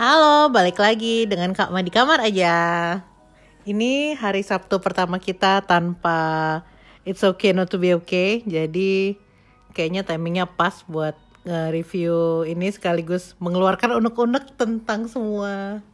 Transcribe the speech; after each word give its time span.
Halo, 0.00 0.48
balik 0.48 0.80
lagi 0.80 1.28
dengan 1.28 1.52
Kak 1.52 1.68
Ma 1.68 1.84
di 1.84 1.92
kamar 1.92 2.24
aja. 2.24 2.56
Ini 3.68 4.16
hari 4.16 4.40
Sabtu 4.40 4.80
pertama 4.80 5.20
kita 5.20 5.60
tanpa 5.60 6.16
It's 7.04 7.20
Okay 7.20 7.52
Not 7.52 7.68
to 7.68 7.76
Be 7.76 7.92
Okay. 7.92 8.40
Jadi 8.48 9.20
kayaknya 9.76 10.00
timingnya 10.00 10.48
pas 10.48 10.88
buat 10.88 11.20
nge-review 11.44 12.48
ini 12.48 12.72
sekaligus 12.72 13.36
mengeluarkan 13.44 14.00
unek-unek 14.00 14.56
tentang 14.56 15.04
semua 15.04 15.84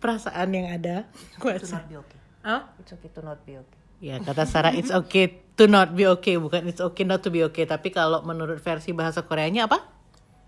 perasaan 0.00 0.48
yang 0.48 0.72
ada. 0.72 1.04
Gue 1.36 1.60
To 1.60 1.68
not 1.68 1.84
be 1.84 2.00
okay. 2.00 2.20
Hah? 2.48 2.72
It's 2.80 2.96
okay 2.96 3.12
to 3.12 3.20
not 3.20 3.44
be 3.44 3.60
okay. 3.60 3.80
Ya 4.00 4.24
kata 4.24 4.48
Sarah 4.48 4.72
it's 4.72 4.88
okay 4.88 5.44
to 5.60 5.68
not 5.68 5.92
be 5.92 6.08
okay 6.08 6.40
bukan 6.40 6.64
it's 6.64 6.80
okay 6.80 7.04
not 7.04 7.20
to 7.20 7.28
be 7.28 7.44
okay 7.44 7.68
tapi 7.68 7.92
kalau 7.92 8.24
menurut 8.24 8.56
versi 8.64 8.96
bahasa 8.96 9.20
Koreanya 9.20 9.68
apa? 9.68 9.84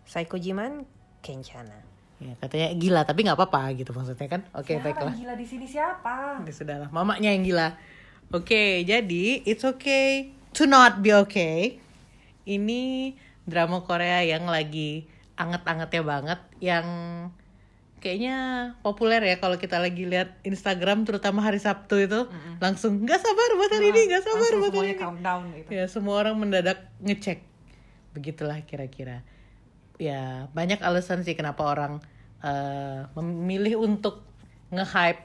Psychojiman 0.09 0.88
Kenchana. 1.20 1.95
Ya 2.16 2.33
katanya 2.41 2.73
gila 2.73 3.01
tapi 3.05 3.29
nggak 3.29 3.37
apa-apa 3.37 3.77
gitu 3.77 3.93
maksudnya 3.93 4.29
kan? 4.29 4.43
Oke 4.56 4.80
baiklah. 4.80 5.12
gila 5.12 5.34
di 5.37 5.45
sini 5.45 5.69
siapa? 5.69 6.41
Ya 6.41 6.52
sudahlah, 6.52 6.89
mamanya 6.89 7.29
yang 7.29 7.45
gila. 7.45 7.77
Oke, 8.34 8.83
jadi 8.83 9.45
it's 9.47 9.62
okay 9.62 10.34
to 10.51 10.66
not 10.66 10.98
be 11.05 11.15
okay. 11.15 11.79
Ini 12.42 13.15
drama 13.47 13.87
Korea 13.87 14.27
yang 14.27 14.51
lagi 14.51 15.06
anget-angetnya 15.39 16.02
banget, 16.02 16.41
yang 16.59 16.87
kayaknya 18.02 18.37
populer 18.83 19.23
ya 19.23 19.37
kalau 19.39 19.61
kita 19.61 19.78
lagi 19.78 20.09
lihat 20.09 20.42
Instagram, 20.42 21.06
terutama 21.06 21.45
hari 21.45 21.62
Sabtu 21.62 22.03
itu, 22.03 22.27
langsung 22.59 22.98
nggak 23.05 23.20
sabar 23.20 23.51
buat 23.55 23.70
hari 23.70 23.95
ini, 23.95 24.01
nggak 24.11 24.25
sabar 24.25 24.51
buat 24.59 24.75
hari 24.75 24.95
ini. 24.97 24.98
countdown 24.98 25.42
gitu. 25.55 25.69
Ya 25.70 25.84
semua 25.87 26.19
orang 26.19 26.34
mendadak 26.34 26.89
ngecek, 27.05 27.45
begitulah 28.17 28.59
kira-kira. 28.67 29.23
Ya 29.96 30.50
banyak 30.52 30.80
alasan 30.84 31.25
sih 31.25 31.33
kenapa 31.33 31.64
orang 31.64 32.05
eh, 32.44 33.08
memilih 33.16 33.80
untuk 33.80 34.20
nge-hype 34.72 35.22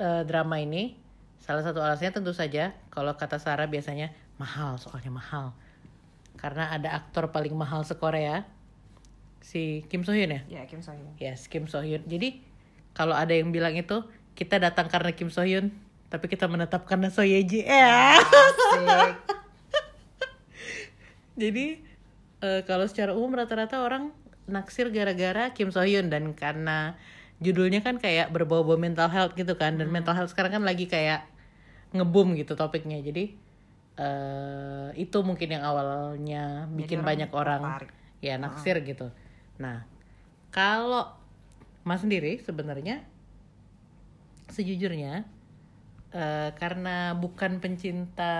eh, 0.00 0.22
drama 0.24 0.56
ini. 0.60 0.96
Salah 1.40 1.64
satu 1.64 1.80
alasannya 1.82 2.14
tentu 2.14 2.32
saja 2.36 2.76
kalau 2.92 3.16
kata 3.16 3.40
Sarah 3.40 3.66
biasanya 3.66 4.12
mahal, 4.40 4.80
soalnya 4.80 5.12
mahal. 5.12 5.52
Karena 6.40 6.72
ada 6.72 6.96
aktor 6.96 7.28
paling 7.34 7.52
mahal 7.52 7.84
se-Korea, 7.84 8.48
si 9.44 9.84
Kim 9.88 10.04
So 10.04 10.16
Hyun 10.16 10.36
ya. 10.36 10.40
Ya 10.48 10.62
Kim 10.64 10.80
So 10.80 10.92
Hyun. 10.96 11.12
Yes, 11.20 11.48
Kim 11.48 11.68
So 11.68 11.84
Hyun. 11.84 12.04
Jadi 12.08 12.40
kalau 12.96 13.12
ada 13.12 13.32
yang 13.32 13.52
bilang 13.52 13.76
itu 13.76 14.04
kita 14.36 14.56
datang 14.56 14.88
karena 14.88 15.12
Kim 15.12 15.28
So 15.28 15.44
Hyun, 15.44 15.72
tapi 16.08 16.32
kita 16.32 16.48
menetap 16.48 16.88
karena 16.88 17.12
So 17.12 17.20
Ye 17.20 17.44
Ji. 17.44 17.60
Asik. 17.68 19.16
Jadi 21.40 21.89
eh, 22.40 22.62
kalau 22.64 22.84
secara 22.88 23.12
umum 23.16 23.36
rata-rata 23.36 23.80
orang 23.80 24.12
naksir 24.50 24.90
gara-gara 24.90 25.54
Kim 25.54 25.70
So 25.70 25.84
Hyun 25.84 26.10
dan 26.10 26.34
karena 26.34 26.98
judulnya 27.40 27.80
kan 27.80 27.96
kayak 27.96 28.34
berbau-bau 28.34 28.76
mental 28.76 29.08
health 29.08 29.32
gitu 29.38 29.56
kan 29.56 29.80
dan 29.80 29.88
mental 29.88 30.12
health 30.12 30.34
sekarang 30.34 30.60
kan 30.60 30.64
lagi 30.66 30.90
kayak 30.90 31.24
ngeboom 31.96 32.36
gitu 32.36 32.54
topiknya. 32.58 33.00
Jadi 33.00 33.34
eh 34.00 34.88
itu 34.96 35.18
mungkin 35.20 35.48
yang 35.60 35.64
awalnya 35.66 36.66
bikin 36.72 37.04
orang 37.04 37.08
banyak 37.08 37.30
orang 37.30 37.62
tertarik. 37.62 37.90
ya 38.24 38.34
naksir 38.40 38.76
gitu. 38.84 39.08
Nah, 39.60 39.84
kalau 40.52 41.12
Mas 41.84 42.00
sendiri 42.04 42.40
sebenarnya 42.44 43.04
sejujurnya 44.50 45.24
eh, 46.10 46.50
karena 46.58 47.14
bukan 47.14 47.62
pencinta 47.62 48.34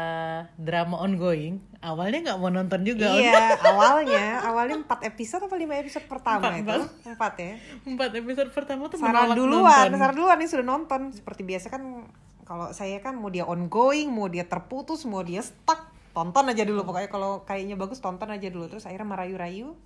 drama 0.58 1.00
ongoing, 1.02 1.62
awalnya 1.82 2.32
nggak 2.32 2.38
mau 2.42 2.50
nonton 2.50 2.80
juga. 2.82 3.14
iya, 3.14 3.54
awalnya 3.70 4.42
awalnya 4.46 4.76
4 4.84 5.10
episode 5.14 5.46
apa 5.46 5.56
5 5.56 5.82
episode 5.86 6.06
pertama 6.10 6.50
Empat, 6.50 6.60
itu? 6.60 6.80
Empat 7.06 7.34
ya. 7.38 7.52
Empat 7.86 8.10
episode 8.18 8.50
pertama 8.50 8.90
tuh 8.90 8.98
Sarah 8.98 9.30
duluan, 9.32 9.90
nonton. 9.90 9.98
Sarah 9.98 10.14
duluan 10.14 10.36
nih 10.38 10.48
sudah 10.50 10.66
nonton. 10.66 11.00
Seperti 11.14 11.42
biasa 11.46 11.66
kan 11.70 12.06
kalau 12.46 12.74
saya 12.74 12.98
kan 12.98 13.14
mau 13.14 13.30
dia 13.30 13.46
ongoing, 13.46 14.10
mau 14.10 14.26
dia 14.26 14.42
terputus, 14.42 15.06
mau 15.06 15.22
dia 15.22 15.38
stuck, 15.38 15.90
tonton 16.10 16.50
aja 16.50 16.62
dulu 16.66 16.82
pokoknya 16.82 17.08
kalau 17.10 17.46
kayaknya 17.46 17.78
bagus 17.78 18.02
tonton 18.02 18.28
aja 18.28 18.50
dulu 18.50 18.66
terus 18.66 18.84
akhirnya 18.86 19.06
merayu-rayu 19.06 19.78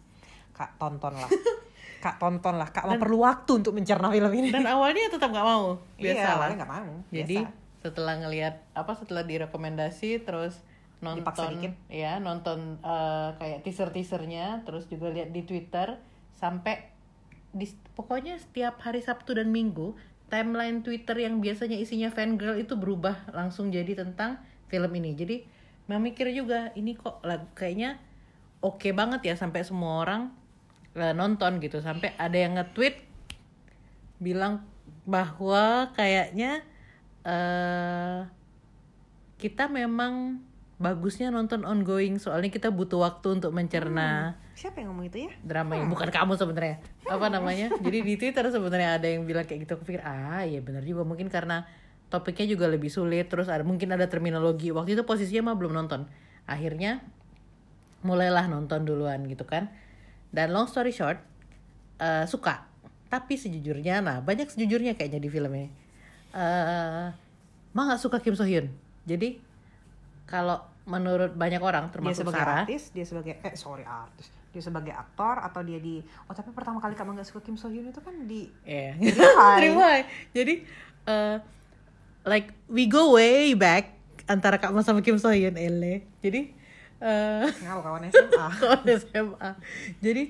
kak 0.56 0.80
tonton 0.80 1.12
lah 1.12 1.28
kak 2.04 2.16
tonton 2.20 2.54
lah 2.56 2.68
kak 2.72 2.84
mau 2.88 2.96
perlu 3.00 3.24
waktu 3.24 3.64
untuk 3.64 3.72
mencerna 3.76 4.08
film 4.12 4.32
ini 4.32 4.48
Dan 4.52 4.64
awalnya 4.68 5.08
tetap 5.08 5.32
nggak 5.32 5.46
mau, 5.46 5.80
biasa 5.96 6.16
iya, 6.16 6.24
lah. 6.24 6.34
awalnya 6.36 6.56
nggak 6.64 6.72
mau 6.72 6.92
Jadi 7.12 7.36
biasa. 7.40 7.63
Setelah 7.84 8.16
ngelihat 8.16 8.64
apa 8.72 8.96
setelah 8.96 9.28
direkomendasi 9.28 10.24
terus 10.24 10.64
Dipaksa 11.04 11.52
nonton 11.52 11.52
dikit. 11.60 11.72
ya 11.92 12.16
nonton 12.16 12.80
eh, 12.80 13.28
kayak 13.36 13.60
teaser 13.60 13.92
teasernya 13.92 14.64
terus 14.64 14.88
juga 14.88 15.12
lihat 15.12 15.36
di 15.36 15.44
Twitter 15.44 16.00
sampai 16.32 16.88
di 17.52 17.68
pokoknya 17.92 18.40
setiap 18.40 18.80
hari 18.80 19.04
Sabtu 19.04 19.36
dan 19.36 19.52
Minggu 19.52 19.92
timeline 20.32 20.80
Twitter 20.80 21.12
yang 21.20 21.44
biasanya 21.44 21.76
isinya 21.76 22.08
fangirl 22.08 22.56
itu 22.56 22.72
berubah 22.80 23.28
langsung 23.36 23.68
jadi 23.68 23.92
tentang 23.92 24.40
film 24.72 24.88
ini 24.96 25.12
jadi 25.12 25.44
memikir 25.84 26.32
juga 26.32 26.72
ini 26.72 26.96
kok 26.96 27.20
lagu 27.20 27.44
kayaknya 27.52 28.00
oke 28.64 28.88
banget 28.96 29.28
ya 29.28 29.34
sampai 29.36 29.60
semua 29.60 30.00
orang 30.00 30.32
eh, 30.96 31.12
nonton 31.12 31.60
gitu 31.60 31.84
sampai 31.84 32.16
ada 32.16 32.34
yang 32.40 32.56
nge-tweet 32.56 32.96
bilang 34.24 34.64
bahwa 35.04 35.92
kayaknya 35.92 36.64
eh 37.24 38.18
kita 39.40 39.68
memang 39.68 40.40
bagusnya 40.78 41.32
nonton 41.32 41.64
ongoing 41.64 42.20
soalnya 42.20 42.50
kita 42.50 42.68
butuh 42.68 43.04
waktu 43.04 43.40
untuk 43.40 43.54
mencerna 43.54 44.36
siapa 44.54 44.80
yang 44.80 44.94
ngomong 44.94 45.10
itu 45.10 45.26
ya? 45.26 45.32
drama 45.42 45.74
ini? 45.74 45.90
Bukan 45.90 46.08
kamu 46.14 46.38
sebenarnya. 46.38 46.78
Apa 47.10 47.26
namanya? 47.26 47.74
Jadi 47.74 47.98
di 48.06 48.14
twitter 48.14 48.46
sebenarnya 48.54 49.02
ada 49.02 49.06
yang 49.10 49.26
bilang 49.26 49.42
kayak 49.42 49.66
gitu. 49.66 49.74
Aku 49.74 49.84
pikir 49.84 50.00
ah 50.06 50.46
iya 50.46 50.62
benar 50.62 50.86
juga. 50.86 51.02
Mungkin 51.02 51.26
karena 51.26 51.66
topiknya 52.06 52.54
juga 52.54 52.70
lebih 52.70 52.86
sulit 52.86 53.26
terus 53.26 53.50
ada 53.50 53.66
mungkin 53.66 53.90
ada 53.90 54.06
terminologi. 54.06 54.70
Waktu 54.70 54.94
itu 54.94 55.02
posisinya 55.02 55.50
mah 55.52 55.56
belum 55.58 55.74
nonton. 55.74 56.06
Akhirnya 56.46 57.02
mulailah 58.06 58.46
nonton 58.46 58.86
duluan 58.86 59.26
gitu 59.26 59.42
kan. 59.42 59.74
Dan 60.30 60.54
long 60.54 60.70
story 60.70 60.94
short 60.94 61.18
eh, 61.98 62.24
suka. 62.30 62.70
Tapi 63.10 63.34
sejujurnya 63.34 64.06
nah 64.06 64.22
banyak 64.22 64.54
sejujurnya 64.54 64.94
kayaknya 64.94 65.18
di 65.18 65.30
film 65.34 65.50
ini 65.50 65.83
eh 66.34 67.06
mah 67.74 67.82
nggak 67.90 68.00
suka 68.02 68.18
Kim 68.18 68.34
So 68.34 68.42
Hyun 68.42 68.70
jadi 69.06 69.38
kalau 70.26 70.58
menurut 70.84 71.32
banyak 71.32 71.62
orang 71.62 71.88
dia 71.88 71.94
termasuk 71.96 72.26
sebagai 72.26 72.42
Sarah 72.42 72.60
artis 72.66 72.82
dia 72.92 73.04
sebagai 73.06 73.32
eh 73.40 73.54
sorry 73.56 73.84
artis 73.86 74.28
dia 74.54 74.62
sebagai 74.62 74.94
aktor 74.94 75.42
atau 75.42 75.66
dia 75.66 75.82
di 75.82 75.98
oh 76.30 76.34
tapi 76.34 76.54
pertama 76.54 76.78
kali 76.78 76.94
kamu 76.94 77.18
nggak 77.18 77.26
suka 77.26 77.40
Kim 77.42 77.58
So 77.58 77.70
Hyun 77.70 77.90
itu 77.90 77.98
kan 77.98 78.14
di 78.26 78.46
Yeah. 78.62 78.94
Jadi 80.36 80.54
uh, 81.10 81.42
like 82.24 82.54
we 82.70 82.86
go 82.86 83.14
way 83.14 83.52
back 83.58 83.94
antara 84.24 84.56
Kak 84.56 84.72
Mas 84.72 84.88
sama 84.88 85.04
Kim 85.04 85.20
So 85.20 85.30
Hyun 85.30 85.56
ele. 85.58 86.08
Jadi 86.24 86.54
uh, 87.02 87.44
ngaw 87.48 87.80
kawan 87.86 88.02
SMA 88.08 88.46
kawan 88.62 88.84
SMA. 88.96 89.50
Jadi 90.00 90.22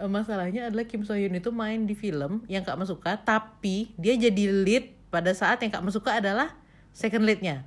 uh, 0.00 0.10
masalahnya 0.10 0.72
adalah 0.72 0.84
Kim 0.88 1.06
So 1.06 1.14
Hyun 1.14 1.38
itu 1.38 1.54
main 1.54 1.86
di 1.86 1.94
film 1.94 2.42
yang 2.50 2.66
Kak 2.66 2.76
Mas 2.76 2.90
suka, 2.90 3.20
tapi 3.20 3.94
dia 3.94 4.18
jadi 4.18 4.44
lead 4.50 4.97
pada 5.08 5.32
saat 5.32 5.60
yang 5.64 5.72
Kak 5.72 5.82
Mas 5.84 5.96
suka 5.96 6.20
adalah 6.20 6.56
second 6.92 7.24
leadnya. 7.24 7.64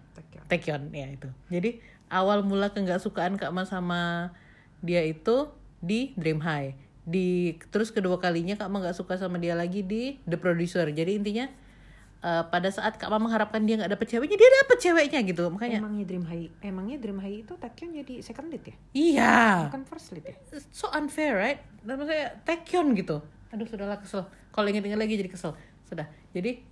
Taekyon 0.51 0.91
ya 0.91 1.07
itu. 1.07 1.29
Jadi 1.47 1.79
awal 2.11 2.43
mula 2.43 2.75
ke 2.75 2.83
nggak 2.83 2.99
sukaan 2.99 3.39
Kak 3.39 3.55
Mas 3.55 3.71
sama 3.71 4.35
dia 4.83 4.99
itu 5.05 5.47
di 5.79 6.11
Dream 6.19 6.43
High. 6.43 6.75
Di 7.07 7.55
terus 7.71 7.89
kedua 7.89 8.19
kalinya 8.19 8.59
Kak 8.59 8.67
Mas 8.67 8.83
nggak 8.83 8.97
suka 8.99 9.15
sama 9.15 9.39
dia 9.39 9.55
lagi 9.55 9.81
di 9.81 10.19
The 10.27 10.35
Producer. 10.35 10.83
Jadi 10.91 11.15
intinya 11.15 11.47
eh, 12.19 12.43
pada 12.51 12.67
saat 12.67 12.99
Kak 12.99 13.07
Mas 13.07 13.23
mengharapkan 13.23 13.63
dia 13.63 13.79
nggak 13.79 13.95
dapet 13.95 14.07
ceweknya, 14.11 14.35
dia 14.35 14.49
dapet 14.67 14.77
ceweknya 14.83 15.19
gitu. 15.23 15.47
Makanya 15.47 15.79
emangnya 15.79 16.05
Dream 16.05 16.25
High 16.27 16.47
emangnya 16.59 16.97
Dream 16.99 17.19
High 17.23 17.47
itu 17.47 17.53
Taekyon 17.55 17.89
jadi 18.03 18.13
second 18.19 18.51
lead 18.51 18.63
ya 18.67 18.75
iya. 18.91 19.35
bukan 19.71 19.87
first 19.87 20.11
lead 20.11 20.27
ya 20.27 20.35
So 20.75 20.91
unfair, 20.91 21.39
right? 21.39 21.63
Dan 21.81 21.95
maksudnya 21.95 22.35
Taekyon 22.43 22.91
gitu. 22.99 23.23
Aduh, 23.51 23.67
sudahlah 23.67 23.99
kesel. 23.99 24.27
Kalau 24.51 24.67
inget-inget 24.67 24.99
lagi 24.99 25.15
jadi 25.15 25.31
kesel. 25.31 25.55
Sudah. 25.87 26.07
Jadi 26.31 26.70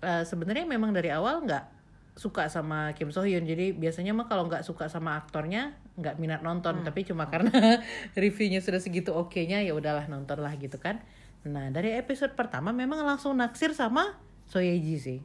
eh, 0.00 0.24
sebenarnya 0.24 0.66
memang 0.66 0.92
dari 0.92 1.08
awal 1.12 1.44
nggak 1.44 1.80
suka 2.20 2.52
sama 2.52 2.92
Kim 2.92 3.08
So 3.08 3.24
Hyun. 3.24 3.48
Jadi 3.48 3.72
biasanya 3.72 4.12
mah 4.12 4.28
kalau 4.28 4.44
nggak 4.44 4.60
suka 4.66 4.92
sama 4.92 5.16
aktornya 5.16 5.72
nggak 5.96 6.20
minat 6.20 6.44
nonton. 6.44 6.84
Tapi 6.84 7.08
cuma 7.08 7.32
karena 7.32 7.50
reviewnya 8.18 8.60
sudah 8.60 8.82
segitu 8.82 9.16
oke-nya 9.16 9.64
ya 9.64 9.72
udahlah 9.72 10.04
nonton 10.10 10.44
lah 10.44 10.52
gitu 10.60 10.76
kan. 10.76 11.00
Nah 11.48 11.72
dari 11.72 11.96
episode 11.96 12.36
pertama 12.36 12.76
memang 12.76 13.00
langsung 13.00 13.32
naksir 13.40 13.72
sama 13.72 14.20
So 14.44 14.60
Ye 14.60 14.76
Ji 14.82 14.96
sih. 15.00 15.20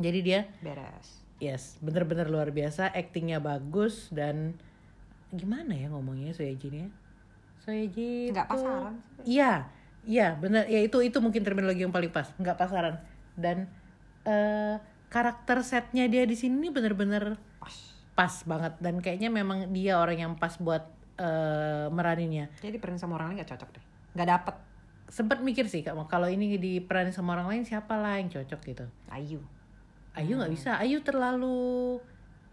Jadi 0.00 0.18
dia 0.20 0.48
beres 0.64 1.20
yes 1.40 1.80
bener-bener 1.80 2.28
luar 2.28 2.52
biasa, 2.52 2.92
actingnya 2.92 3.40
bagus 3.40 4.12
dan 4.12 4.60
gimana 5.32 5.72
ya 5.72 5.88
ngomongnya 5.88 6.36
So 6.36 6.44
Ye 6.44 6.60
Ji 6.60 6.68
nih? 6.68 6.88
So 7.64 7.72
Ye 7.72 7.88
Ji 7.88 8.10
Nggak 8.36 8.48
pasaran 8.52 9.00
Iya, 9.24 9.68
iya 10.04 10.36
bener. 10.36 10.68
Ya 10.68 10.80
itu 10.84 11.00
itu 11.00 11.16
mungkin 11.24 11.40
terminologi 11.44 11.84
yang 11.84 11.92
paling 11.92 12.12
pas, 12.12 12.32
nggak 12.36 12.56
pasaran. 12.56 13.00
Dan 13.40 13.66
eh 14.28 14.76
karakter 15.10 15.64
setnya 15.66 16.06
dia 16.06 16.22
di 16.22 16.38
sini 16.38 16.70
bener-bener 16.70 17.40
Pas. 17.58 17.76
pas 18.14 18.34
banget. 18.44 18.72
Dan 18.78 19.00
kayaknya 19.00 19.32
memang 19.32 19.72
dia 19.72 19.96
orang 19.98 20.18
yang 20.20 20.32
pas 20.36 20.54
buat 20.60 20.84
eh 21.16 21.88
meraninnya. 21.88 22.52
Jadi 22.60 22.76
peran 22.76 23.00
sama 23.00 23.16
orang 23.16 23.34
lain 23.34 23.42
gak 23.42 23.56
cocok 23.56 23.70
deh. 23.74 23.84
Gak 24.14 24.28
dapet. 24.28 24.56
Sempat 25.10 25.42
mikir 25.42 25.66
sih 25.66 25.82
Kak, 25.82 25.98
kalau 26.06 26.30
ini 26.30 26.54
diperanin 26.54 27.10
sama 27.10 27.34
orang 27.34 27.50
lain 27.50 27.62
siapa 27.66 27.98
lah 27.98 28.22
yang 28.22 28.30
cocok 28.30 28.60
gitu. 28.62 28.86
Ayu. 29.10 29.42
Ayu 30.14 30.38
nggak 30.38 30.52
bisa. 30.54 30.78
Ayu 30.78 31.02
terlalu 31.02 31.98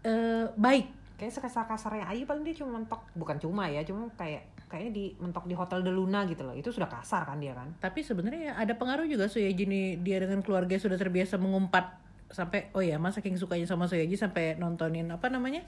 eh, 0.02 0.50
baik. 0.58 0.90
Kayak 1.18 1.38
sekasar-kasarnya 1.38 2.10
Ayu 2.10 2.26
paling 2.26 2.42
dia 2.42 2.58
cuma 2.58 2.78
mentok. 2.78 3.02
Bukan 3.14 3.38
cuma 3.38 3.70
ya 3.70 3.82
cuma 3.86 4.10
kayak 4.18 4.42
kayaknya 4.68 4.92
di 4.92 5.04
mentok 5.18 5.48
di 5.48 5.56
hotel 5.56 5.80
de 5.82 5.90
Luna 5.90 6.28
gitu 6.28 6.44
loh. 6.44 6.52
Itu 6.54 6.70
sudah 6.70 6.86
kasar 6.86 7.24
kan 7.24 7.40
dia 7.40 7.56
kan? 7.56 7.72
Tapi 7.80 8.04
sebenarnya 8.04 8.54
ada 8.54 8.76
pengaruh 8.76 9.08
juga 9.08 9.26
Soyeji 9.26 9.64
nih 9.64 9.84
dia 10.00 10.20
dengan 10.20 10.44
keluarga 10.44 10.76
sudah 10.76 10.94
terbiasa 10.94 11.40
mengumpat 11.40 11.96
sampai 12.28 12.68
oh 12.76 12.84
ya 12.84 13.00
masa 13.00 13.24
saking 13.24 13.40
sukanya 13.40 13.64
sama 13.64 13.88
Soyeji 13.88 14.20
sampai 14.20 14.54
nontonin 14.60 15.08
apa 15.08 15.32
namanya 15.32 15.64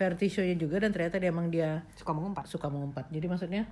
variety 0.00 0.32
show-nya 0.32 0.56
juga 0.56 0.80
dan 0.80 0.90
ternyata 0.94 1.20
dia 1.20 1.28
emang 1.28 1.52
dia 1.52 1.84
suka 1.94 2.16
mengumpat? 2.16 2.44
suka 2.48 2.66
mengumpat. 2.72 3.04
Jadi 3.12 3.26
maksudnya 3.28 3.62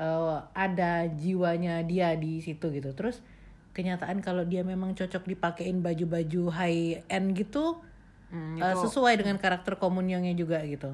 eh, 0.00 0.36
ada 0.56 1.04
jiwanya 1.12 1.84
dia 1.84 2.16
di 2.16 2.40
situ 2.40 2.72
gitu. 2.72 2.96
Terus 2.96 3.20
kenyataan 3.76 4.24
kalau 4.24 4.48
dia 4.48 4.64
memang 4.64 4.96
cocok 4.96 5.28
dipakein 5.28 5.84
baju-baju 5.84 6.42
high 6.48 7.04
end 7.06 7.36
gitu 7.36 7.76
Hmm, 8.26 8.58
itu- 8.58 8.82
sesuai 8.82 9.22
dengan 9.22 9.38
karakter 9.38 9.78
komunyongnya 9.78 10.34
juga 10.34 10.58
gitu 10.66 10.90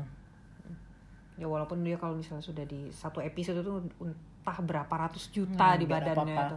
ya 1.43 1.51
walaupun 1.51 1.83
dia 1.83 1.99
kalau 1.99 2.15
misalnya 2.15 2.47
sudah 2.47 2.63
di 2.63 2.87
satu 2.95 3.19
episode 3.19 3.59
itu 3.59 3.73
entah 3.99 4.59
berapa 4.63 4.95
ratus 4.95 5.27
Hmm, 5.27 5.35
juta 5.35 5.69
di 5.75 5.85
nggak 5.85 5.99
ada 5.99 6.13
badannya 6.15 6.31
apa-apa. 6.31 6.47
itu. 6.47 6.57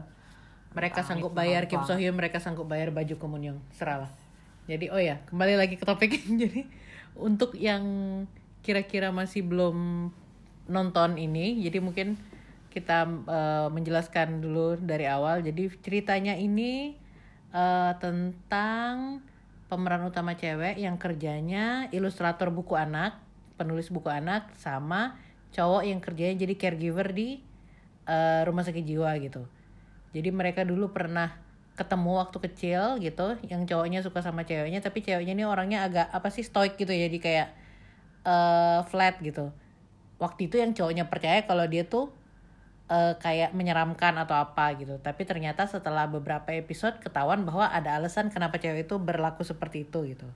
Mereka 0.76 1.00
Amit 1.02 1.08
sanggup 1.10 1.32
bayar 1.34 1.64
Kim 1.66 1.82
banget. 1.82 1.90
So 1.90 1.98
Hyun 1.98 2.16
mereka 2.16 2.38
sanggup 2.38 2.68
bayar 2.70 2.94
baju 2.94 3.16
komunyong 3.18 3.58
seralah 3.74 4.12
jadi 4.66 4.90
oh 4.90 4.98
ya 5.02 5.22
kembali 5.30 5.56
lagi 5.58 5.76
ke 5.78 5.86
topik 5.86 6.12
jadi 6.42 6.66
untuk 7.18 7.54
yang 7.58 7.84
kira-kira 8.66 9.14
masih 9.14 9.46
belum 9.46 10.10
nonton 10.66 11.22
ini 11.22 11.62
jadi 11.62 11.78
mungkin 11.82 12.18
kita 12.76 13.08
eh, 13.08 13.68
menjelaskan 13.72 14.44
dulu 14.44 14.76
dari 14.76 15.08
awal. 15.08 15.40
Jadi 15.40 15.72
ceritanya 15.80 16.36
ini 16.36 16.92
eh, 17.56 17.92
tentang 18.04 19.24
pemeran 19.72 20.04
utama 20.04 20.36
cewek 20.36 20.76
yang 20.84 21.00
kerjanya 21.00 21.88
ilustrator 21.96 22.52
buku 22.52 22.76
anak 22.76 23.16
penulis 23.56 23.92
buku 23.92 24.08
anak 24.12 24.52
sama 24.60 25.20
cowok 25.56 25.84
yang 25.88 26.00
kerjanya 26.04 26.36
jadi 26.48 26.54
caregiver 26.56 27.12
di 27.16 27.40
eh, 28.08 28.42
rumah 28.44 28.64
sakit 28.64 28.84
jiwa 28.84 29.12
gitu 29.24 29.48
jadi 30.16 30.32
mereka 30.32 30.64
dulu 30.64 30.96
pernah 30.96 31.36
ketemu 31.76 32.24
waktu 32.24 32.38
kecil 32.40 32.84
gitu, 33.04 33.36
yang 33.52 33.68
cowoknya 33.68 34.00
suka 34.00 34.24
sama 34.24 34.48
ceweknya, 34.48 34.80
tapi 34.80 35.04
ceweknya 35.04 35.36
ini 35.36 35.44
orangnya 35.44 35.84
agak 35.84 36.08
apa 36.08 36.32
sih 36.32 36.48
stoik 36.48 36.80
gitu 36.80 36.96
ya, 36.96 37.12
jadi 37.12 37.20
kayak 37.20 37.48
eh 38.26 38.80
flat 38.88 39.20
gitu. 39.20 39.52
Waktu 40.16 40.48
itu 40.48 40.56
yang 40.64 40.72
cowoknya 40.72 41.12
percaya 41.12 41.44
kalau 41.44 41.68
dia 41.68 41.84
tuh 41.84 42.16
eh, 42.88 43.14
kayak 43.20 43.52
menyeramkan 43.52 44.16
atau 44.16 44.40
apa 44.40 44.72
gitu, 44.80 44.96
tapi 45.04 45.28
ternyata 45.28 45.68
setelah 45.68 46.08
beberapa 46.08 46.56
episode 46.56 46.96
ketahuan 47.04 47.44
bahwa 47.44 47.68
ada 47.68 48.00
alasan 48.00 48.32
kenapa 48.32 48.56
cewek 48.56 48.88
itu 48.88 48.96
berlaku 48.96 49.44
seperti 49.44 49.84
itu 49.84 50.16
gitu. 50.16 50.28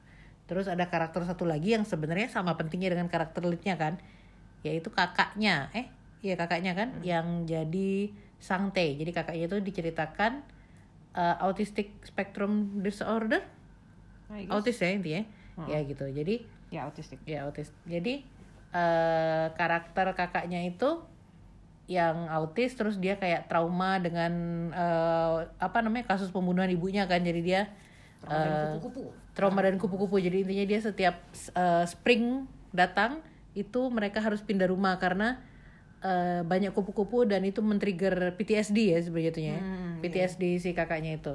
Terus 0.50 0.66
ada 0.66 0.90
karakter 0.90 1.22
satu 1.30 1.46
lagi 1.46 1.78
yang 1.78 1.86
sebenarnya 1.86 2.34
sama 2.34 2.58
pentingnya 2.58 2.98
dengan 2.98 3.06
karakter 3.06 3.46
leadnya 3.46 3.78
kan, 3.78 4.02
yaitu 4.66 4.90
kakaknya, 4.90 5.70
eh 5.78 5.86
iya 6.26 6.34
kakaknya 6.34 6.74
kan, 6.74 6.90
yang 7.06 7.46
jadi 7.46 8.10
Sangte. 8.42 8.98
Jadi 8.98 9.12
kakaknya 9.14 9.46
itu 9.52 9.58
diceritakan 9.62 10.42
uh, 11.14 11.36
autistic 11.46 11.94
spectrum 12.02 12.82
disorder, 12.82 13.46
autis 14.50 14.82
ya 14.82 14.90
intinya, 14.90 15.24
ya 15.70 15.80
gitu. 15.86 16.10
Jadi 16.10 16.42
ya 16.74 16.90
autistik 16.90 17.22
ya 17.30 17.46
autis. 17.46 17.70
Jadi 17.86 18.26
eh 18.70 19.48
karakter 19.54 20.14
kakaknya 20.18 20.66
itu 20.66 21.04
yang 21.90 22.30
autis 22.30 22.78
terus 22.78 23.02
dia 23.02 23.18
kayak 23.18 23.50
trauma 23.50 23.98
dengan 23.98 24.32
eh, 24.70 25.50
apa 25.58 25.82
namanya 25.82 26.06
kasus 26.14 26.30
pembunuhan 26.30 26.70
ibunya 26.70 27.10
kan. 27.10 27.26
Jadi 27.26 27.42
dia 27.42 27.66
eh, 28.28 28.76
kupu-kupu. 28.76 29.02
trauma 29.38 29.60
dan 29.64 29.76
kupu-kupu. 29.80 30.16
Jadi 30.20 30.44
intinya 30.44 30.66
dia 30.66 30.80
setiap 30.84 31.16
eh, 31.56 31.86
spring 31.88 32.50
datang 32.76 33.24
itu 33.56 33.88
mereka 33.94 34.20
harus 34.20 34.44
pindah 34.44 34.68
rumah 34.68 35.00
karena 35.00 35.40
eh, 36.04 36.42
banyak 36.44 36.76
kupu-kupu 36.76 37.24
dan 37.24 37.46
itu 37.48 37.64
men-trigger 37.64 38.36
PTSD 38.36 38.98
ya 38.98 39.00
sebetulnya 39.00 39.56
ya. 39.56 39.62
Hmm, 39.62 40.04
PTSD 40.04 40.44
si 40.60 40.70
kakaknya 40.76 41.16
itu. 41.16 41.34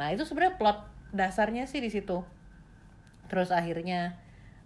Nah 0.00 0.08
itu 0.14 0.24
sebenarnya 0.24 0.56
plot 0.56 0.78
dasarnya 1.12 1.68
sih 1.68 1.84
di 1.84 1.92
situ. 1.92 2.24
Terus 3.28 3.48
akhirnya 3.48 4.20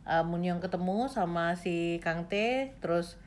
uh, 0.07 0.25
Munyong 0.27 0.63
ketemu 0.63 1.11
sama 1.11 1.59
si 1.59 1.99
Kang 2.01 2.31
T 2.31 2.35
terus 2.79 3.19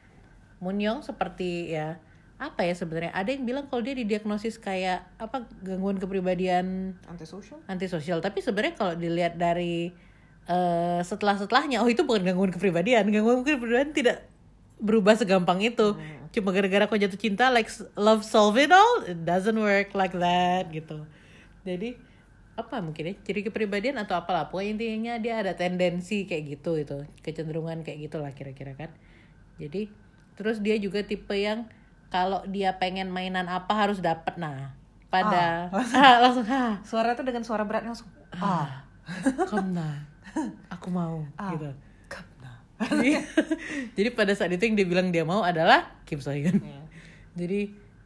Munyong 0.63 1.03
seperti 1.03 1.75
ya 1.75 1.99
apa 2.39 2.63
ya 2.63 2.71
sebenarnya? 2.71 3.11
Ada 3.11 3.35
yang 3.35 3.43
bilang 3.43 3.67
kalau 3.67 3.83
dia 3.83 3.91
didiagnosis 3.99 4.55
kayak 4.55 5.03
apa 5.19 5.43
gangguan 5.59 5.99
kepribadian 5.99 6.95
antisocial? 7.11 7.59
antisosial. 7.67 8.23
Tapi 8.23 8.39
sebenarnya 8.39 8.73
kalau 8.79 8.93
dilihat 8.95 9.35
dari 9.35 9.91
eh 10.47 11.01
setelah 11.03 11.35
setelahnya 11.35 11.83
oh 11.83 11.89
itu 11.91 12.07
bukan 12.07 12.23
gangguan 12.23 12.55
kepribadian. 12.55 13.11
Gangguan 13.11 13.43
kepribadian 13.43 13.91
tidak 13.91 14.23
berubah 14.79 15.19
segampang 15.19 15.59
itu. 15.59 15.99
Cuma 16.31 16.55
gara-gara 16.55 16.87
kau 16.87 16.95
jatuh 16.95 17.19
cinta 17.19 17.51
like 17.51 17.67
love 17.99 18.23
solve 18.23 18.55
it 18.55 18.71
all 18.71 19.03
it 19.03 19.19
doesn't 19.27 19.59
work 19.59 19.91
like 19.91 20.15
that 20.15 20.71
gitu. 20.71 21.03
Jadi 21.67 21.99
apa 22.55 22.79
mungkin 22.79 23.03
ya 23.11 23.13
ciri 23.19 23.43
kepribadian 23.43 23.99
atau 23.99 24.15
apalah. 24.15 24.47
Pokoknya 24.47 24.79
intinya 24.79 25.13
dia 25.19 25.43
ada 25.43 25.59
tendensi 25.59 26.23
kayak 26.23 26.55
gitu 26.55 26.79
itu 26.79 27.03
kecenderungan 27.19 27.83
kayak 27.83 28.07
gitulah 28.07 28.31
kira-kira 28.31 28.79
kan. 28.79 28.95
Jadi 29.59 29.91
terus 30.39 30.63
dia 30.63 30.79
juga 30.79 31.03
tipe 31.03 31.35
yang 31.35 31.67
kalau 32.09 32.41
dia 32.49 32.77
pengen 32.77 33.09
mainan 33.13 33.45
apa 33.45 33.71
harus 33.73 34.01
dapet 34.01 34.37
nah 34.37 34.73
pada 35.09 35.69
ah, 35.73 36.17
langsung 36.25 36.45
ah 36.49 36.77
suara 36.85 37.17
itu 37.17 37.25
dengan 37.25 37.41
suara 37.41 37.65
berat 37.65 37.85
langsung 37.85 38.09
ah 38.37 38.85
Kamna, 39.49 40.05
aku 40.69 40.93
mau 40.93 41.25
Ah. 41.33 41.49
gitu. 41.57 41.69
Jadi, 42.79 43.11
jadi 43.97 44.09
pada 44.15 44.31
saat 44.31 44.55
itu 44.55 44.63
yang 44.63 44.77
dia 44.79 44.87
bilang 44.87 45.11
dia 45.11 45.27
mau 45.27 45.43
adalah 45.43 45.99
Kim 46.07 46.23
So 46.23 46.31
Hyun. 46.31 46.63
Iya. 46.63 46.81
Jadi 47.35 47.61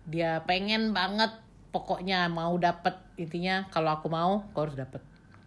dia 0.09 0.31
pengen 0.49 0.97
banget 0.97 1.29
pokoknya 1.69 2.25
mau 2.31 2.57
dapet 2.57 2.97
intinya 3.21 3.69
kalau 3.69 3.93
aku 3.93 4.09
mau 4.09 4.49
kau 4.55 4.65
harus 4.65 4.73
dapet. 4.73 5.03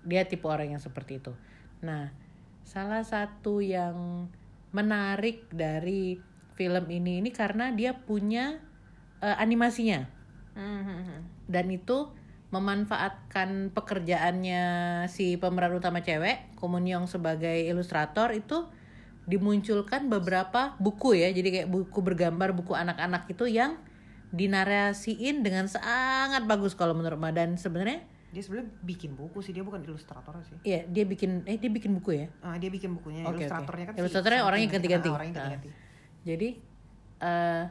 Dia 0.07 0.23
tipe 0.23 0.47
orang 0.47 0.79
yang 0.79 0.83
seperti 0.83 1.19
itu. 1.19 1.35
Nah, 1.83 2.15
salah 2.63 3.03
satu 3.03 3.59
yang 3.59 4.31
menarik 4.71 5.51
dari 5.51 6.23
film 6.57 6.85
ini 6.89 7.21
ini 7.21 7.31
karena 7.31 7.71
dia 7.71 7.93
punya 7.95 8.59
eh, 9.19 9.37
animasinya 9.37 10.09
Mhm. 10.53 11.47
dan 11.47 11.69
itu 11.69 12.09
memanfaatkan 12.49 13.71
pekerjaannya 13.71 14.65
si 15.07 15.37
pemeran 15.37 15.73
utama 15.73 16.01
cewek 16.01 16.57
Komun 16.57 16.85
Young 16.85 17.05
sebagai 17.05 17.53
ilustrator 17.63 18.33
itu 18.33 18.65
dimunculkan 19.25 20.07
beberapa 20.07 20.79
buku 20.79 21.19
ya 21.19 21.29
jadi 21.29 21.49
kayak 21.51 21.69
buku 21.69 21.99
bergambar 21.99 22.53
buku 22.53 22.73
anak-anak 22.73 23.27
itu 23.27 23.45
yang 23.47 23.77
dinarasiin 24.31 25.43
dengan 25.43 25.67
sangat 25.67 26.45
bagus 26.45 26.73
kalau 26.73 26.95
menurut 26.95 27.17
Ma 27.17 27.31
dan 27.31 27.55
sebenarnya 27.55 28.07
dia 28.29 28.43
sebenarnya 28.43 28.69
bikin 28.81 29.13
buku 29.13 29.41
sih 29.41 29.51
dia 29.51 29.61
bukan 29.61 29.81
ilustrator 29.83 30.37
sih 30.43 30.57
ya 30.63 30.85
dia 30.85 31.03
bikin 31.03 31.43
eh 31.45 31.57
dia 31.57 31.69
bikin 31.69 31.95
buku 31.95 32.11
ya 32.15 32.27
Ah, 32.41 32.55
dia 32.57 32.69
bikin 32.69 32.93
bukunya 32.93 33.25
oke. 33.25 33.39
ilustratornya 33.39 33.85
kan 33.87 33.93
si 33.95 34.01
Ilustratornya 34.01 34.39
something 34.39 34.49
orangnya 34.53 34.67
gitu 34.67 34.71
kan. 34.71 34.81
ganti-ganti. 34.81 35.09
Ah, 35.09 35.17
orangnya 35.17 35.35
ganti-ganti 35.35 35.71
jadi 36.27 36.59
eh 37.23 37.65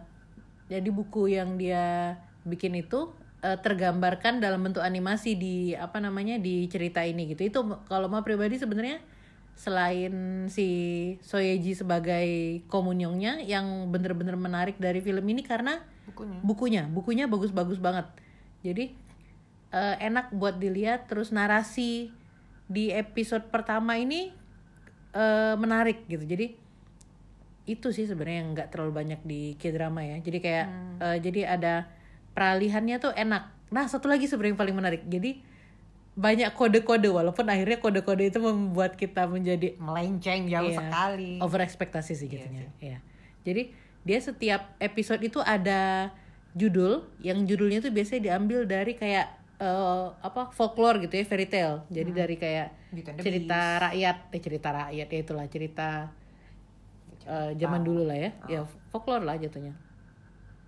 jadi 0.65 0.89
buku 0.89 1.29
yang 1.37 1.61
dia 1.61 2.17
bikin 2.41 2.73
itu 2.77 3.13
eh, 3.45 3.57
tergambarkan 3.61 4.41
dalam 4.41 4.65
bentuk 4.65 4.81
animasi 4.81 5.37
di 5.37 5.55
apa 5.77 6.01
namanya 6.01 6.41
di 6.41 6.65
cerita 6.65 7.05
ini 7.05 7.35
gitu. 7.35 7.45
Itu 7.45 7.59
kalau 7.85 8.09
mau 8.09 8.25
pribadi 8.25 8.57
sebenarnya 8.57 9.01
selain 9.55 10.45
si 10.51 10.67
Soyeji 11.23 11.79
sebagai 11.79 12.27
komunyongnya 12.67 13.39
yang 13.45 13.87
bener-bener 13.87 14.35
menarik 14.35 14.75
dari 14.75 14.99
film 14.99 15.23
ini 15.31 15.47
karena 15.47 15.79
bukunya. 16.11 16.39
bukunya 16.43 16.83
bukunya 16.89 17.25
bagus-bagus 17.29 17.77
banget. 17.77 18.09
Jadi 18.65 18.97
eh, 19.69 19.95
enak 20.01 20.33
buat 20.33 20.57
dilihat 20.57 21.05
terus 21.05 21.29
narasi 21.29 22.09
di 22.65 22.89
episode 22.89 23.45
pertama 23.53 24.01
ini 24.01 24.33
eh, 25.13 25.55
menarik 25.55 26.09
gitu. 26.09 26.25
Jadi 26.25 26.64
itu 27.65 27.89
sih 27.89 28.05
sebenarnya 28.05 28.37
yang 28.39 28.49
nggak 28.53 28.69
terlalu 28.69 28.91
banyak 28.95 29.21
di 29.21 29.53
K-drama 29.55 30.01
ya. 30.01 30.17
Jadi 30.19 30.37
kayak 30.39 30.65
eh, 30.99 31.17
jadi 31.19 31.41
ada 31.51 31.73
peralihannya 32.31 32.97
tuh 32.99 33.11
enak. 33.11 33.43
Nah 33.69 33.85
satu 33.85 34.05
lagi 34.05 34.25
sebenarnya 34.25 34.53
yang 34.53 34.61
paling 34.61 34.75
menarik. 34.75 35.01
Jadi 35.03 35.41
banyak 36.15 36.53
kode-kode 36.53 37.11
walaupun 37.11 37.43
akhirnya 37.43 37.75
kode-kode 37.75 38.29
itu 38.29 38.39
membuat 38.39 38.95
kita 38.95 39.27
menjadi 39.27 39.75
melenceng 39.75 40.47
jauh 40.47 40.71
Iya. 40.71 40.79
sekali. 40.79 41.31
Over 41.39 41.59
ekspektasi 41.61 42.13
sih 42.15 42.27
jatuhnya. 42.27 42.71
Iya. 42.79 42.97
jadi 43.43 43.69
dia 44.01 44.19
setiap 44.19 44.73
episode 44.79 45.21
itu 45.21 45.37
ada 45.37 46.09
judul 46.53 47.05
yang 47.19 47.43
judulnya 47.43 47.77
tuh 47.79 47.91
biasanya 47.91 48.31
diambil 48.31 48.63
dari 48.63 48.95
kayak 48.95 49.27
eh, 49.57 50.05
apa 50.17 50.49
folklore 50.49 51.03
gitu 51.03 51.13
ya 51.13 51.25
fairy 51.25 51.45
tale. 51.45 51.83
Jadi 51.89 52.11
dari 52.11 52.35
kayak 52.35 52.67
cerita 53.19 53.61
rakyat 53.83 54.17
eh 54.31 54.41
cerita 54.41 54.69
rakyat 54.71 55.07
ya 55.09 55.19
itulah 55.19 55.45
cerita 55.45 55.89
eh, 57.25 57.51
zaman 57.57 57.81
dulu 57.81 58.07
lah 58.07 58.17
ya. 58.17 58.31
Ya 58.47 58.61
folklore 58.93 59.25
lah 59.25 59.35
jatuhnya. 59.35 59.73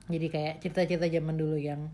Jadi 0.08 0.28
kayak 0.32 0.54
cerita-cerita 0.64 1.08
zaman 1.08 1.36
dulu 1.38 1.58
yang 1.60 1.92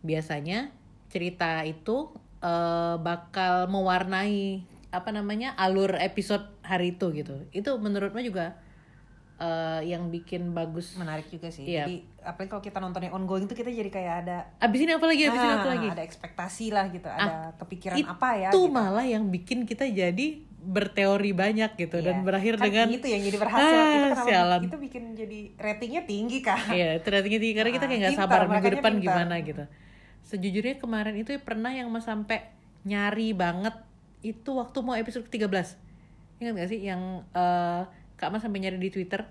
biasanya 0.00 0.72
cerita 1.12 1.62
itu 1.62 2.10
eh, 2.40 2.96
bakal 3.00 3.68
mewarnai 3.70 4.64
apa 4.94 5.10
namanya 5.12 5.52
alur 5.58 5.98
episode 6.00 6.46
hari 6.64 6.96
itu 6.96 7.12
gitu. 7.12 7.36
Itu 7.52 7.76
menurutmu 7.76 8.22
juga 8.24 8.56
eh, 9.36 9.80
yang 9.84 10.08
bikin 10.08 10.56
bagus. 10.56 10.96
Menarik 10.96 11.28
juga 11.28 11.52
sih. 11.52 11.68
Iya. 11.68 11.84
jadi 11.84 11.96
apalagi 12.26 12.50
kalau 12.50 12.62
kita 12.64 12.78
nontonnya 12.80 13.10
ongoing 13.12 13.46
tuh 13.46 13.54
kita 13.54 13.70
jadi 13.70 13.90
kayak 13.92 14.14
ada 14.26 14.36
abis 14.62 14.80
ini 14.82 14.92
apa 14.96 15.06
lagi? 15.06 15.22
Abis 15.28 15.42
ini 15.42 15.54
apa 15.54 15.68
ah, 15.68 15.72
lagi? 15.76 15.86
ada 15.92 16.02
ekspektasi 16.02 16.66
lah 16.72 16.86
gitu. 16.88 17.08
Ada 17.10 17.52
kepikiran 17.60 17.96
itu 17.98 18.08
apa 18.08 18.28
ya 18.38 18.50
malah 18.70 19.06
yang 19.06 19.28
bikin 19.28 19.68
kita 19.68 19.84
jadi 19.86 20.45
berteori 20.66 21.30
banyak 21.30 21.78
gitu 21.78 22.02
dan 22.02 22.20
Iya. 22.20 22.24
berakhir 22.26 22.54
Kan 22.56 22.64
dengan 22.66 22.86
itu 22.90 23.06
yang 23.06 23.22
jadi 23.22 23.38
berhasil 23.38 23.78
Ah, 23.78 23.86
itu 23.86 24.22
sialan. 24.26 24.60
itu 24.66 24.76
bikin 24.76 25.02
jadi 25.14 25.38
ratingnya 25.56 26.02
tinggi 26.02 26.38
kan 26.40 26.58
Iya, 26.68 26.98
ratingnya 26.98 27.38
tinggi 27.38 27.54
karena 27.54 27.70
kita 27.70 27.84
Ah, 27.84 27.88
kayak 27.88 28.00
nggak 28.02 28.12
pintar, 28.12 28.26
sabar 28.26 28.42
minggu 28.44 28.68
depan 28.74 28.92
pintar. 28.92 29.04
gimana 29.06 29.34
gitu. 29.40 29.64
Sejujurnya 30.22 30.74
kemarin 30.76 31.14
itu 31.14 31.30
pernah 31.38 31.70
yang 31.70 31.86
mas 31.86 32.02
sampai 32.02 32.50
nyari 32.82 33.30
banget 33.30 33.74
itu 34.20 34.50
waktu 34.52 34.78
mau 34.80 34.92
episode 34.92 35.22
ke-13. 35.24 35.78
Ingat 36.36 36.52
gak 36.56 36.68
sih 36.68 36.80
yang 36.82 37.02
eh, 37.30 37.82
Kak 38.14 38.28
Mas 38.28 38.42
sampai 38.42 38.58
nyari 38.58 38.76
di 38.76 38.90
Twitter? 38.90 39.22